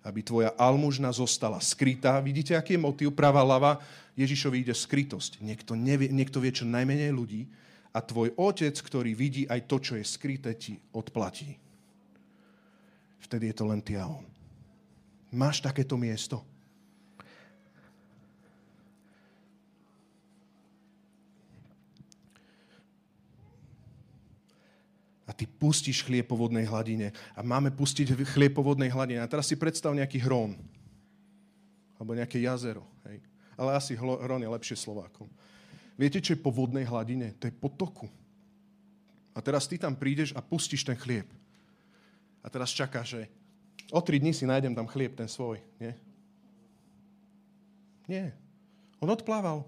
[0.03, 2.19] Aby tvoja almužna zostala skrytá.
[2.19, 3.15] Vidíte, aký je motiv?
[3.15, 3.79] Pravá lava.
[4.19, 5.39] Ježišovi ide skrytosť.
[5.39, 7.47] Niekto, nevie, niekto vie čo najmenej ľudí
[7.95, 11.55] a tvoj otec, ktorý vidí aj to, čo je skryté, ti odplatí.
[13.23, 14.27] Vtedy je to len ty a on.
[15.31, 16.43] Máš takéto miesto?
[25.33, 27.09] A ty pustíš chlieb po vodnej hladine.
[27.33, 29.25] A máme pustiť chlieb po vodnej hladine.
[29.25, 30.61] A teraz si predstav nejaký hrón.
[31.97, 32.85] Alebo nejaké jazero.
[33.09, 33.25] Hej.
[33.57, 35.33] Ale asi hrón je lepšie Slovákom.
[35.97, 37.33] Viete, čo je po vodnej hladine?
[37.41, 38.13] To je po toku.
[39.33, 41.25] A teraz ty tam prídeš a pustíš ten chlieb.
[42.45, 43.23] A teraz čakáš, že
[43.89, 45.65] o tri dní si nájdem tam chlieb, ten svoj.
[45.81, 45.97] Nie?
[48.05, 48.37] Nie.
[49.01, 49.65] On odplával.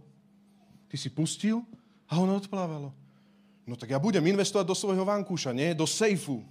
[0.93, 1.65] Ty si pustil
[2.05, 2.93] a on odplávalo.
[3.65, 5.73] No tak ja budem investovať do svojho vankúša, nie?
[5.73, 6.45] Do sejfu.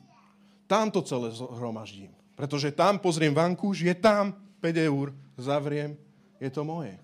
[0.66, 2.10] Tam to celé zhromaždím.
[2.34, 5.94] Pretože tam pozriem vankúš, je tam 5 eur, zavriem
[6.42, 6.98] Je to moje.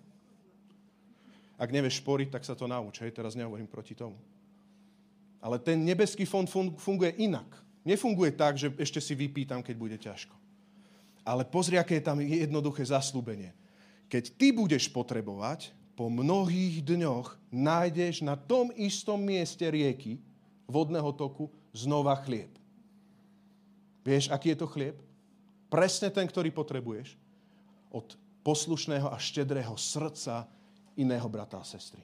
[1.60, 2.99] Ak nevieš šporiť, tak sa to nauč.
[3.03, 4.16] Hej, teraz nehovorím proti tomu.
[5.39, 7.47] Ale ten nebeský fond funguje inak.
[7.88, 10.36] Nefunguje tak, že ešte si vypýtam, keď bude ťažko.
[11.24, 13.55] Ale pozri, aké je tam jednoduché zaslúbenie.
[14.12, 20.16] Keď ty budeš potrebovať, po mnohých dňoch nájdeš na tom istom mieste rieky,
[20.64, 22.47] vodného toku, znova chlieb.
[24.08, 24.95] Vieš, aký je to chlieb?
[25.68, 27.20] Presne ten, ktorý potrebuješ.
[27.91, 28.16] Od
[28.47, 30.47] poslušného a štedrého srdca
[30.95, 32.00] iného brata a sestry.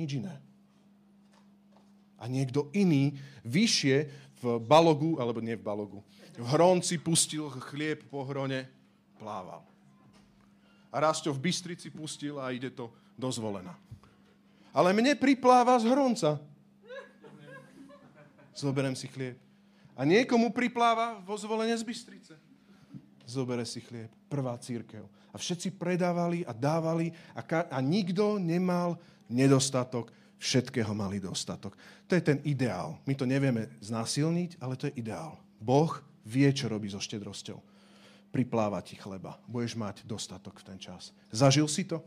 [0.00, 0.40] Nič iné.
[2.16, 3.96] A niekto iný vyššie
[4.40, 6.00] v balogu, alebo nie v balogu,
[6.40, 8.64] v hronci pustil chlieb po hrone,
[9.20, 9.60] plával.
[10.88, 13.74] A Rasto v Bystrici pustil a ide to dozvolená.
[14.76, 16.36] Ale mne pripláva z hronca.
[18.56, 19.36] Zoberiem si chlieb.
[19.96, 22.34] A niekomu pripláva vo zvolenie z Bystrice.
[23.24, 24.12] Zobere si chlieb.
[24.28, 28.96] Prvá církev a všetci predávali a dávali a, ka- a nikto nemal
[29.28, 30.08] nedostatok,
[30.40, 31.76] všetkého mali dostatok.
[32.08, 32.96] To je ten ideál.
[33.04, 35.36] My to nevieme znásilniť, ale to je ideál.
[35.60, 35.92] Boh
[36.24, 37.60] vie, čo robí so štedrosťou.
[38.32, 39.36] Pripláva ti chleba.
[39.44, 41.12] Budeš mať dostatok v ten čas.
[41.28, 42.00] Zažil si to?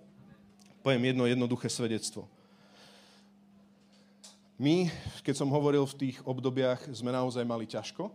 [0.80, 2.28] Poviem jedno jednoduché svedectvo.
[4.60, 4.92] My,
[5.24, 8.12] keď som hovoril v tých obdobiach, sme naozaj mali ťažko.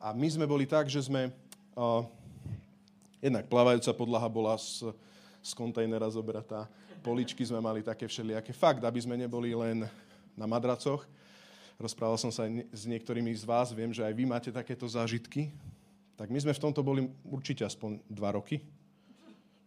[0.00, 1.28] A my sme boli tak, že sme
[1.76, 2.04] uh,
[3.22, 4.90] Jednak plávajúca podlaha bola z,
[5.38, 6.66] z kontajnera zobratá.
[7.06, 8.50] Poličky sme mali také všelijaké.
[8.50, 9.86] Fakt, aby sme neboli len
[10.34, 11.06] na madracoch.
[11.78, 15.54] Rozprával som sa s niektorými z vás, viem, že aj vy máte takéto zážitky.
[16.18, 18.58] Tak my sme v tomto boli určite aspoň dva roky.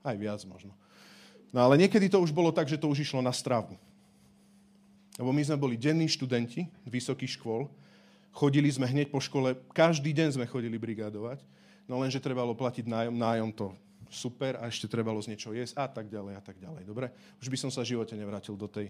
[0.04, 0.76] Aj viac možno.
[1.56, 3.80] No ale niekedy to už bolo tak, že to už išlo na stravu.
[5.16, 7.72] Lebo my sme boli denní študenti vysokých škôl,
[8.36, 11.40] chodili sme hneď po škole, každý deň sme chodili brigádovať
[11.86, 13.68] no lenže trebalo platiť nájom, nájom to
[14.10, 16.84] super a ešte trebalo z niečo jesť a tak ďalej a tak ďalej.
[16.86, 17.10] Dobre?
[17.42, 18.90] Už by som sa v živote nevrátil do, tej,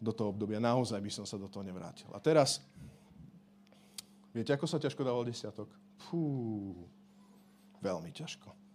[0.00, 0.60] do toho obdobia.
[0.60, 2.08] Naozaj by som sa do toho nevrátil.
[2.12, 2.64] A teraz,
[4.32, 5.68] viete, ako sa ťažko dával desiatok?
[6.08, 6.74] Fú,
[7.80, 8.67] veľmi ťažko.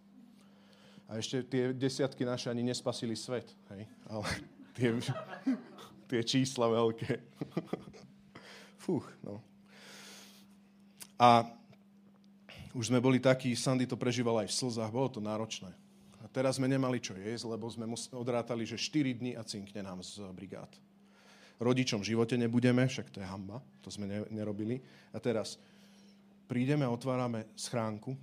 [1.11, 3.83] A ešte tie desiatky naše ani nespasili svet, hej?
[4.07, 4.25] Ale
[4.73, 4.89] tie,
[6.09, 7.19] tie čísla veľké.
[8.79, 9.39] Fúch, no.
[11.19, 11.45] A
[12.73, 15.69] už sme boli takí, Sandy to prežíval aj v slzách, bolo to náročné.
[16.23, 17.85] A teraz sme nemali čo jesť, lebo sme
[18.15, 20.71] odrátali, že 4 dní a cinkne nám z brigád.
[21.61, 24.81] Rodičom v živote nebudeme, však to je hamba, to sme nerobili.
[25.13, 25.61] A teraz
[26.49, 28.17] prídeme otvárame schránku.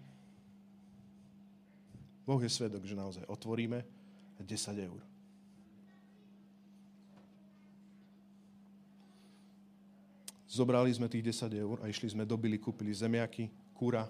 [2.31, 3.83] Boh je svedok, že naozaj otvoríme
[4.39, 5.03] 10 eur.
[10.47, 14.07] Zobrali sme tých 10 eur a išli sme, dobili, kúpili zemiaky, kúra,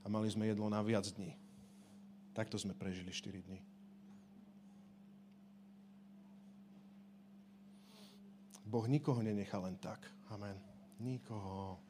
[0.00, 1.36] a mali sme jedlo na viac dní.
[2.32, 3.60] Takto sme prežili 4 dní.
[8.64, 10.08] Boh nikoho nenechá len tak.
[10.32, 10.56] Amen.
[10.96, 11.89] Nikoho.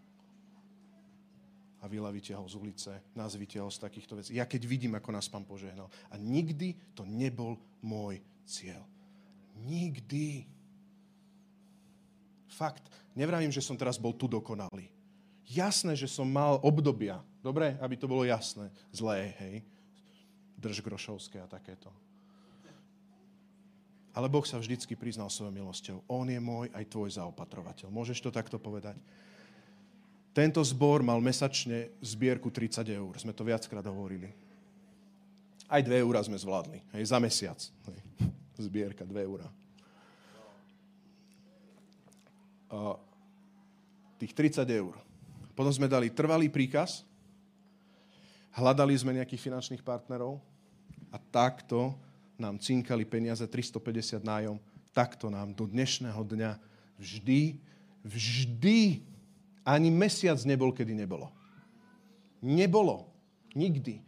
[1.80, 4.36] A vylavíte ho z ulice, nazvite ho z takýchto vecí.
[4.36, 5.88] Ja keď vidím, ako nás pán požehnal.
[6.12, 8.84] A nikdy to nebol môj cieľ.
[9.64, 10.44] Nikdy.
[12.52, 12.84] Fakt.
[13.16, 14.92] Nevravím, že som teraz bol tu dokonalý.
[15.50, 19.66] Jasné, že som mal obdobia, dobre, aby to bolo jasné, zlé, hej,
[20.54, 21.90] drž grošovské a takéto.
[24.14, 26.06] Ale Boh sa vždycky priznal svojou milosťou.
[26.10, 27.90] On je môj aj tvoj zaopatrovateľ.
[27.90, 28.98] Môžeš to takto povedať?
[30.30, 33.12] Tento zbor mal mesačne zbierku 30 eur.
[33.18, 34.30] Sme to viackrát hovorili.
[35.66, 36.82] Aj 2 eurá sme zvládli.
[36.94, 37.58] Hej, za mesiac.
[37.58, 38.00] Hej.
[38.60, 39.48] Zbierka 2 eurá.
[44.22, 44.94] Tých 30 eur
[45.60, 47.04] potom sme dali trvalý príkaz,
[48.56, 50.40] hľadali sme nejakých finančných partnerov
[51.12, 51.92] a takto
[52.40, 54.56] nám cinkali peniaze 350 nájom,
[54.96, 56.56] takto nám do dnešného dňa
[56.96, 57.60] vždy,
[58.00, 59.04] vždy,
[59.70, 61.30] ani mesiac nebol, kedy nebolo.
[62.42, 63.06] Nebolo.
[63.54, 64.02] Nikdy.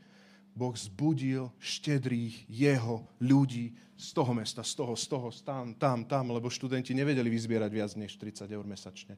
[0.52, 6.34] Boh zbudil štedrých jeho ľudí z toho mesta, z toho, z toho, tam, tam, tam,
[6.34, 9.16] lebo študenti nevedeli vyzbierať viac než 30 eur mesačne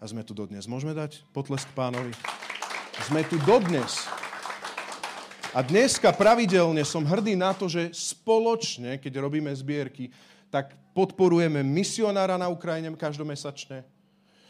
[0.00, 0.68] a sme tu dodnes.
[0.68, 2.12] Môžeme dať potlesk pánovi?
[3.08, 4.04] Sme tu dodnes.
[5.54, 10.10] A dneska pravidelne som hrdý na to, že spoločne, keď robíme zbierky,
[10.50, 13.86] tak podporujeme misionára na Ukrajine každomesačne.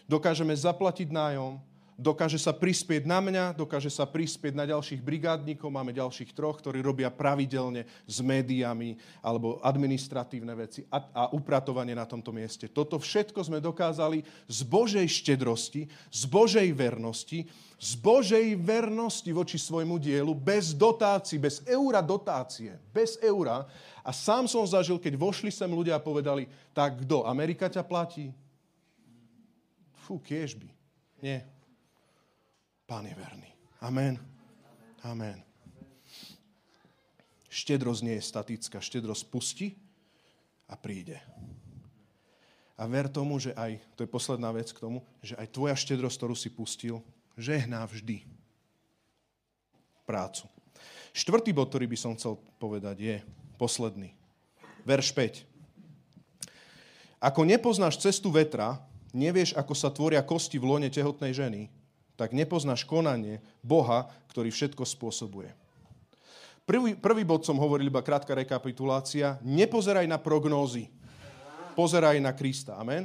[0.05, 1.57] Dokážeme zaplatiť nájom,
[1.97, 6.83] dokáže sa prispieť na mňa, dokáže sa prispieť na ďalších brigádnikov, máme ďalších troch, ktorí
[6.83, 12.67] robia pravidelne s médiami alebo administratívne veci a, a upratovanie na tomto mieste.
[12.69, 17.47] Toto všetko sme dokázali z Božej štedrosti, z Božej vernosti,
[17.79, 23.65] z Božej vernosti voči svojmu dielu, bez dotácií, bez eura dotácie, bez eura.
[24.05, 26.45] A sám som zažil, keď vošli sem ľudia a povedali,
[26.77, 28.35] tak kto, Amerika ťa platí?
[30.05, 30.69] Fú, kiežby.
[31.25, 31.49] Nie,
[32.85, 33.49] Pán je verný.
[33.81, 34.21] Amen.
[35.01, 35.41] Amen.
[37.49, 38.77] Štedrosť nie je statická.
[38.77, 39.73] Štedrosť pustí
[40.69, 41.17] a príde.
[42.77, 46.17] A ver tomu, že aj, to je posledná vec k tomu, že aj tvoja štedrosť,
[46.21, 47.01] ktorú si pustil,
[47.41, 48.27] žehná vždy
[50.05, 50.45] prácu.
[51.15, 53.17] Štvrtý bod, ktorý by som chcel povedať, je
[53.57, 54.13] posledný.
[54.85, 55.47] Verš 5.
[57.23, 58.83] Ako nepoznáš cestu vetra,
[59.15, 61.71] nevieš, ako sa tvoria kosti v lone tehotnej ženy,
[62.19, 65.55] tak nepoznáš konanie Boha, ktorý všetko spôsobuje.
[66.65, 69.37] Prvý, prvý bod som hovoril, iba krátka rekapitulácia.
[69.45, 70.89] Nepozeraj na prognózy.
[71.77, 72.81] Pozeraj na Krista.
[72.81, 73.05] Amen.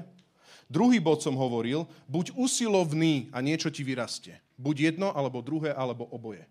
[0.70, 4.38] Druhý bod som hovoril, buď usilovný a niečo ti vyrastie.
[4.55, 6.45] Buď jedno, alebo druhé, alebo oboje.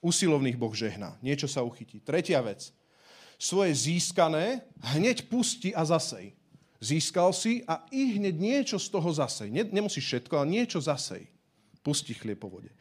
[0.00, 1.14] Usilovných Boh žehná.
[1.20, 2.00] Niečo sa uchytí.
[2.00, 2.72] Tretia vec.
[3.36, 4.64] Svoje získané
[4.96, 6.32] hneď pusti a zasej.
[6.80, 9.48] Získal si a i hneď niečo z toho zasej.
[9.48, 11.26] Nemusíš všetko, ale niečo zasej
[11.86, 12.74] pustí chlieb po vode.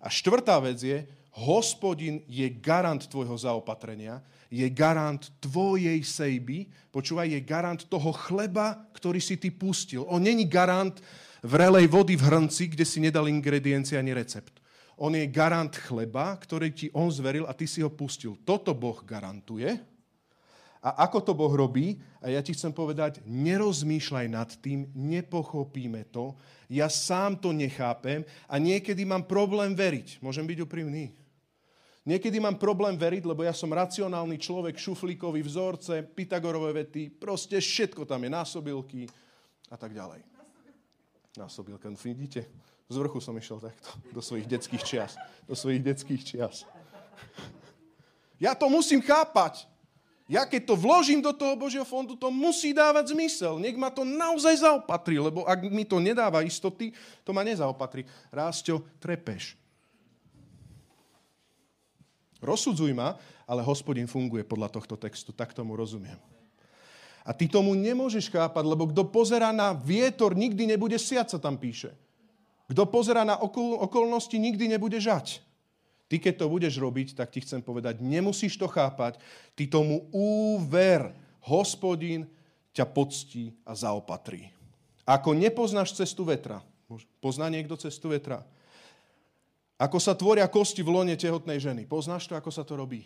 [0.00, 1.04] A štvrtá vec je,
[1.36, 9.20] hospodin je garant tvojho zaopatrenia, je garant tvojej sejby, počúvaj, je garant toho chleba, ktorý
[9.20, 10.08] si ty pustil.
[10.08, 10.96] On není garant
[11.44, 14.56] vrelej vody v hrnci, kde si nedal ingrediencie ani recept.
[14.96, 18.40] On je garant chleba, ktorý ti on zveril a ty si ho pustil.
[18.48, 19.76] Toto Boh garantuje
[20.86, 26.38] a ako to Boh robí, a ja ti chcem povedať, nerozmýšľaj nad tým, nepochopíme to,
[26.70, 30.22] ja sám to nechápem a niekedy mám problém veriť.
[30.22, 31.10] Môžem byť úprimný?
[32.06, 38.06] Niekedy mám problém veriť, lebo ja som racionálny človek, šuflíkový vzorce, Pythagorové vety, proste všetko
[38.06, 39.10] tam je, násobilky
[39.66, 40.22] a tak ďalej.
[41.34, 42.46] Násobilka, no vidíte?
[42.86, 45.18] Z vrchu som išiel takto, do svojich detských čias.
[45.50, 46.62] Do svojich detských čias.
[48.38, 49.66] Ja to musím chápať.
[50.26, 53.62] Ja keď to vložím do toho Božieho fondu, to musí dávať zmysel.
[53.62, 56.90] Nech ma to naozaj zaopatrí, lebo ak mi to nedáva istoty,
[57.22, 58.02] to ma nezaopatrí.
[58.34, 59.54] Rásťo, trepeš.
[62.42, 63.14] Rozsudzuj ma,
[63.46, 66.18] ale hospodin funguje podľa tohto textu, tak tomu rozumiem.
[67.22, 71.54] A ty tomu nemôžeš chápať, lebo kto pozera na vietor, nikdy nebude siať, sa tam
[71.54, 71.94] píše.
[72.66, 75.38] Kto pozera na okol, okolnosti, nikdy nebude žať.
[76.06, 79.18] Ty, keď to budeš robiť, tak ti chcem povedať, nemusíš to chápať,
[79.58, 81.10] ty tomu úver.
[81.46, 82.26] Hospodin
[82.74, 84.50] ťa poctí a zaopatrí.
[85.06, 86.62] Ako nepoznáš cestu vetra,
[87.22, 88.42] pozná niekto cestu vetra?
[89.76, 91.84] Ako sa tvoria kosti v lone tehotnej ženy.
[91.84, 93.04] Poznáš to, ako sa to robí?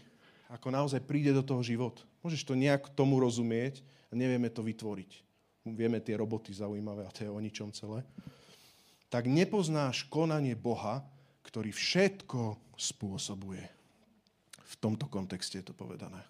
[0.55, 1.98] Ako naozaj príde do toho život.
[2.22, 5.11] Môžeš to nejak tomu rozumieť a nevieme to vytvoriť.
[5.66, 8.07] Vieme tie roboty zaujímavé a to je o ničom celé.
[9.11, 11.03] Tak nepoznáš konanie Boha,
[11.42, 13.61] ktorý všetko spôsobuje.
[14.64, 16.24] V tomto kontexte je to povedané.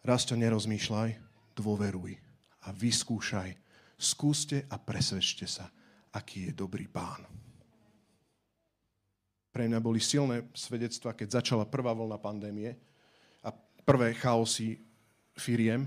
[0.00, 1.10] Raz ťa nerozmýšľaj,
[1.52, 2.16] dôveruj
[2.64, 3.52] a vyskúšaj.
[4.00, 5.68] Skúste a presvedčte sa,
[6.16, 7.28] aký je dobrý pán.
[9.52, 12.72] Pre mňa boli silné svedectva, keď začala prvá vlna pandémie
[13.44, 13.52] a
[13.84, 14.80] prvé chaosy
[15.36, 15.84] firiem,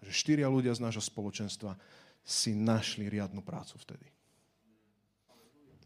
[0.00, 1.76] že štyria ľudia z nášho spoločenstva
[2.24, 4.13] si našli riadnu prácu vtedy.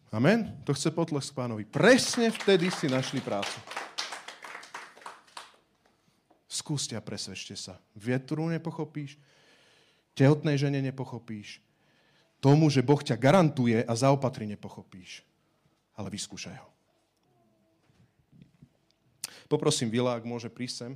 [0.08, 0.56] Amen?
[0.64, 1.68] To chce potlesk pánovi.
[1.68, 3.60] Presne vtedy si našli prácu.
[6.48, 7.76] Skúste a presvedčte sa.
[7.92, 9.20] Vietru nepochopíš,
[10.16, 11.60] tehotnej žene nepochopíš,
[12.40, 15.22] tomu, že Boh ťa garantuje a zaopatrí nepochopíš.
[15.92, 16.68] Ale vyskúšaj ho.
[19.48, 20.92] Poprosím Vila, ak môže prísť sem,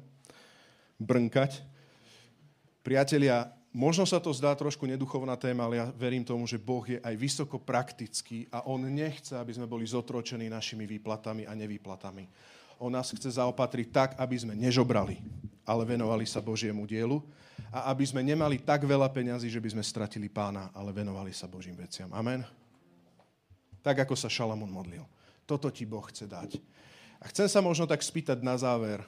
[1.00, 1.64] brnkať.
[2.84, 7.00] Priatelia, Možno sa to zdá trošku neduchovná téma, ale ja verím tomu, že Boh je
[7.00, 12.28] aj vysoko praktický a On nechce, aby sme boli zotročení našimi výplatami a nevýplatami.
[12.76, 15.16] On nás chce zaopatriť tak, aby sme nežobrali,
[15.64, 17.16] ale venovali sa Božiemu dielu
[17.72, 21.48] a aby sme nemali tak veľa peňazí, že by sme stratili pána, ale venovali sa
[21.48, 22.12] Božím veciam.
[22.12, 22.44] Amen?
[23.80, 25.08] Tak, ako sa Šalamún modlil.
[25.48, 26.60] Toto ti Boh chce dať.
[27.24, 29.00] A chcem sa možno tak spýtať na záver,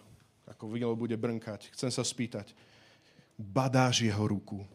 [0.48, 2.56] ako Vilo bude brnkať, chcem sa spýtať,
[3.38, 4.66] badáš jeho ruku.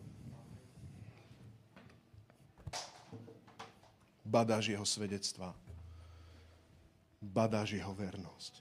[4.26, 5.55] Badáš jeho svedectvá.
[7.22, 8.53] Badáš jeho vernosť.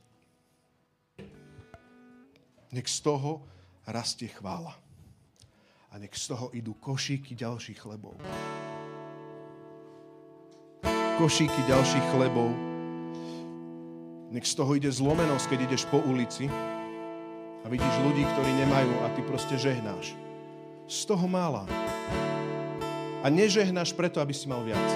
[2.73, 3.45] Nech z toho
[3.87, 4.77] rastie chvála.
[5.89, 8.17] A nech z toho idú košíky ďalších chlebov.
[11.19, 12.55] košíky ďalších chlebov.
[14.31, 16.47] Nech z toho ide zlomenosť, keď ideš po ulici
[17.69, 20.17] a vidíš ľudí, ktorí nemajú a ty proste žehnáš.
[20.89, 21.69] Z toho mála.
[23.21, 24.89] A nežehnáš preto, aby si mal viac.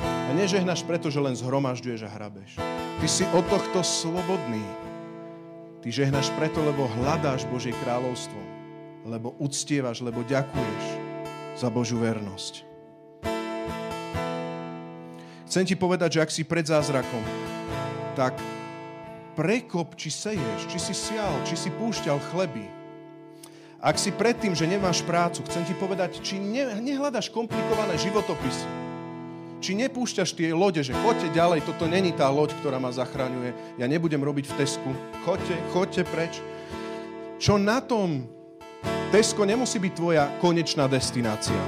[0.00, 2.56] A nežehnáš preto, že len zhromažďuješ a hrabeš.
[2.96, 4.64] Ty si od tohto slobodný.
[5.84, 8.40] Ty žehnáš preto, lebo hľadáš Božie kráľovstvo.
[9.04, 10.84] Lebo uctievaš, lebo ďakuješ
[11.60, 12.64] za Božiu vernosť.
[15.44, 17.20] Chcem ti povedať, že ak si pred zázrakom,
[18.16, 18.32] tak
[19.38, 22.66] prekop, či seješ, či si sial, či si púšťal chleby,
[23.78, 28.66] ak si predtým, že nemáš prácu, chcem ti povedať, či ne, nehľadaš komplikované životopisy,
[29.62, 33.86] či nepúšťaš tie lode, že choďte ďalej, toto není tá loď, ktorá ma zachraňuje, ja
[33.86, 34.90] nebudem robiť v Tesku,
[35.22, 36.42] choďte, choďte preč.
[37.38, 38.26] Čo na tom?
[39.14, 41.62] Tesko nemusí byť tvoja konečná destinácia,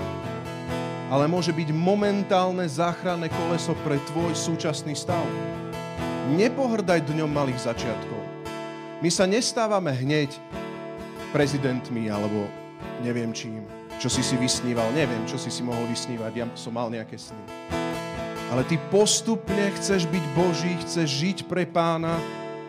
[1.15, 5.23] ale môže byť momentálne záchranné koleso pre tvoj súčasný stav.
[6.31, 8.23] Nepohrdaj dňom malých začiatkov.
[9.03, 10.31] My sa nestávame hneď
[11.35, 12.47] prezidentmi alebo
[13.03, 13.67] neviem čím.
[13.99, 17.43] Čo si si vysníval, neviem, čo si si mohol vysnívať, ja som mal nejaké sny.
[18.47, 22.15] Ale ty postupne chceš byť Boží, chceš žiť pre pána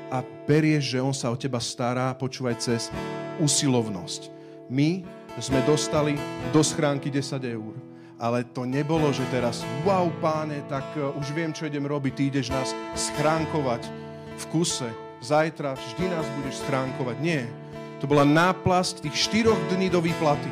[0.10, 2.90] a berieš, že on sa o teba stará, počúvaj cez
[3.38, 4.34] usilovnosť.
[4.74, 5.06] My
[5.38, 6.18] sme dostali
[6.50, 7.91] do schránky 10 eur.
[8.22, 12.24] Ale to nebolo, že teraz, wow, páne, tak uh, už viem, čo idem robiť, ty
[12.30, 13.90] ideš nás schránkovať
[14.38, 14.94] v kuse.
[15.26, 17.18] Zajtra vždy nás budeš schránkovať.
[17.18, 17.50] Nie,
[17.98, 20.50] to bola náplasť tých štyroch dní do výplaty.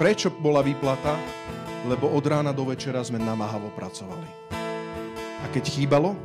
[0.00, 1.20] Prečo bola výplata?
[1.84, 4.28] Lebo od rána do večera sme namáhavo pracovali.
[5.42, 6.16] A keď chýbalo,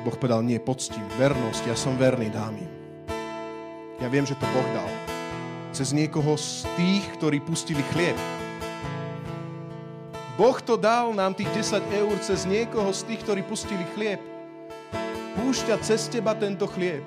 [0.00, 2.72] Boh povedal, nie, poctím, vernosť, ja som verný, dám im.
[4.00, 4.88] Ja viem, že to Boh dal.
[5.76, 8.16] Cez niekoho z tých, ktorí pustili chlieb.
[10.40, 14.24] Boh to dal nám tých 10 eur cez niekoho z tých, ktorí pustili chlieb.
[15.36, 17.04] Púšťa cez teba tento chlieb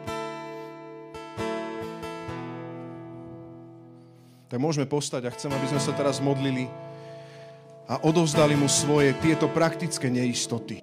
[4.53, 6.69] tak môžeme postať a chcem, aby sme sa teraz modlili
[7.89, 10.77] a odovzdali mu svoje tieto praktické neistoty.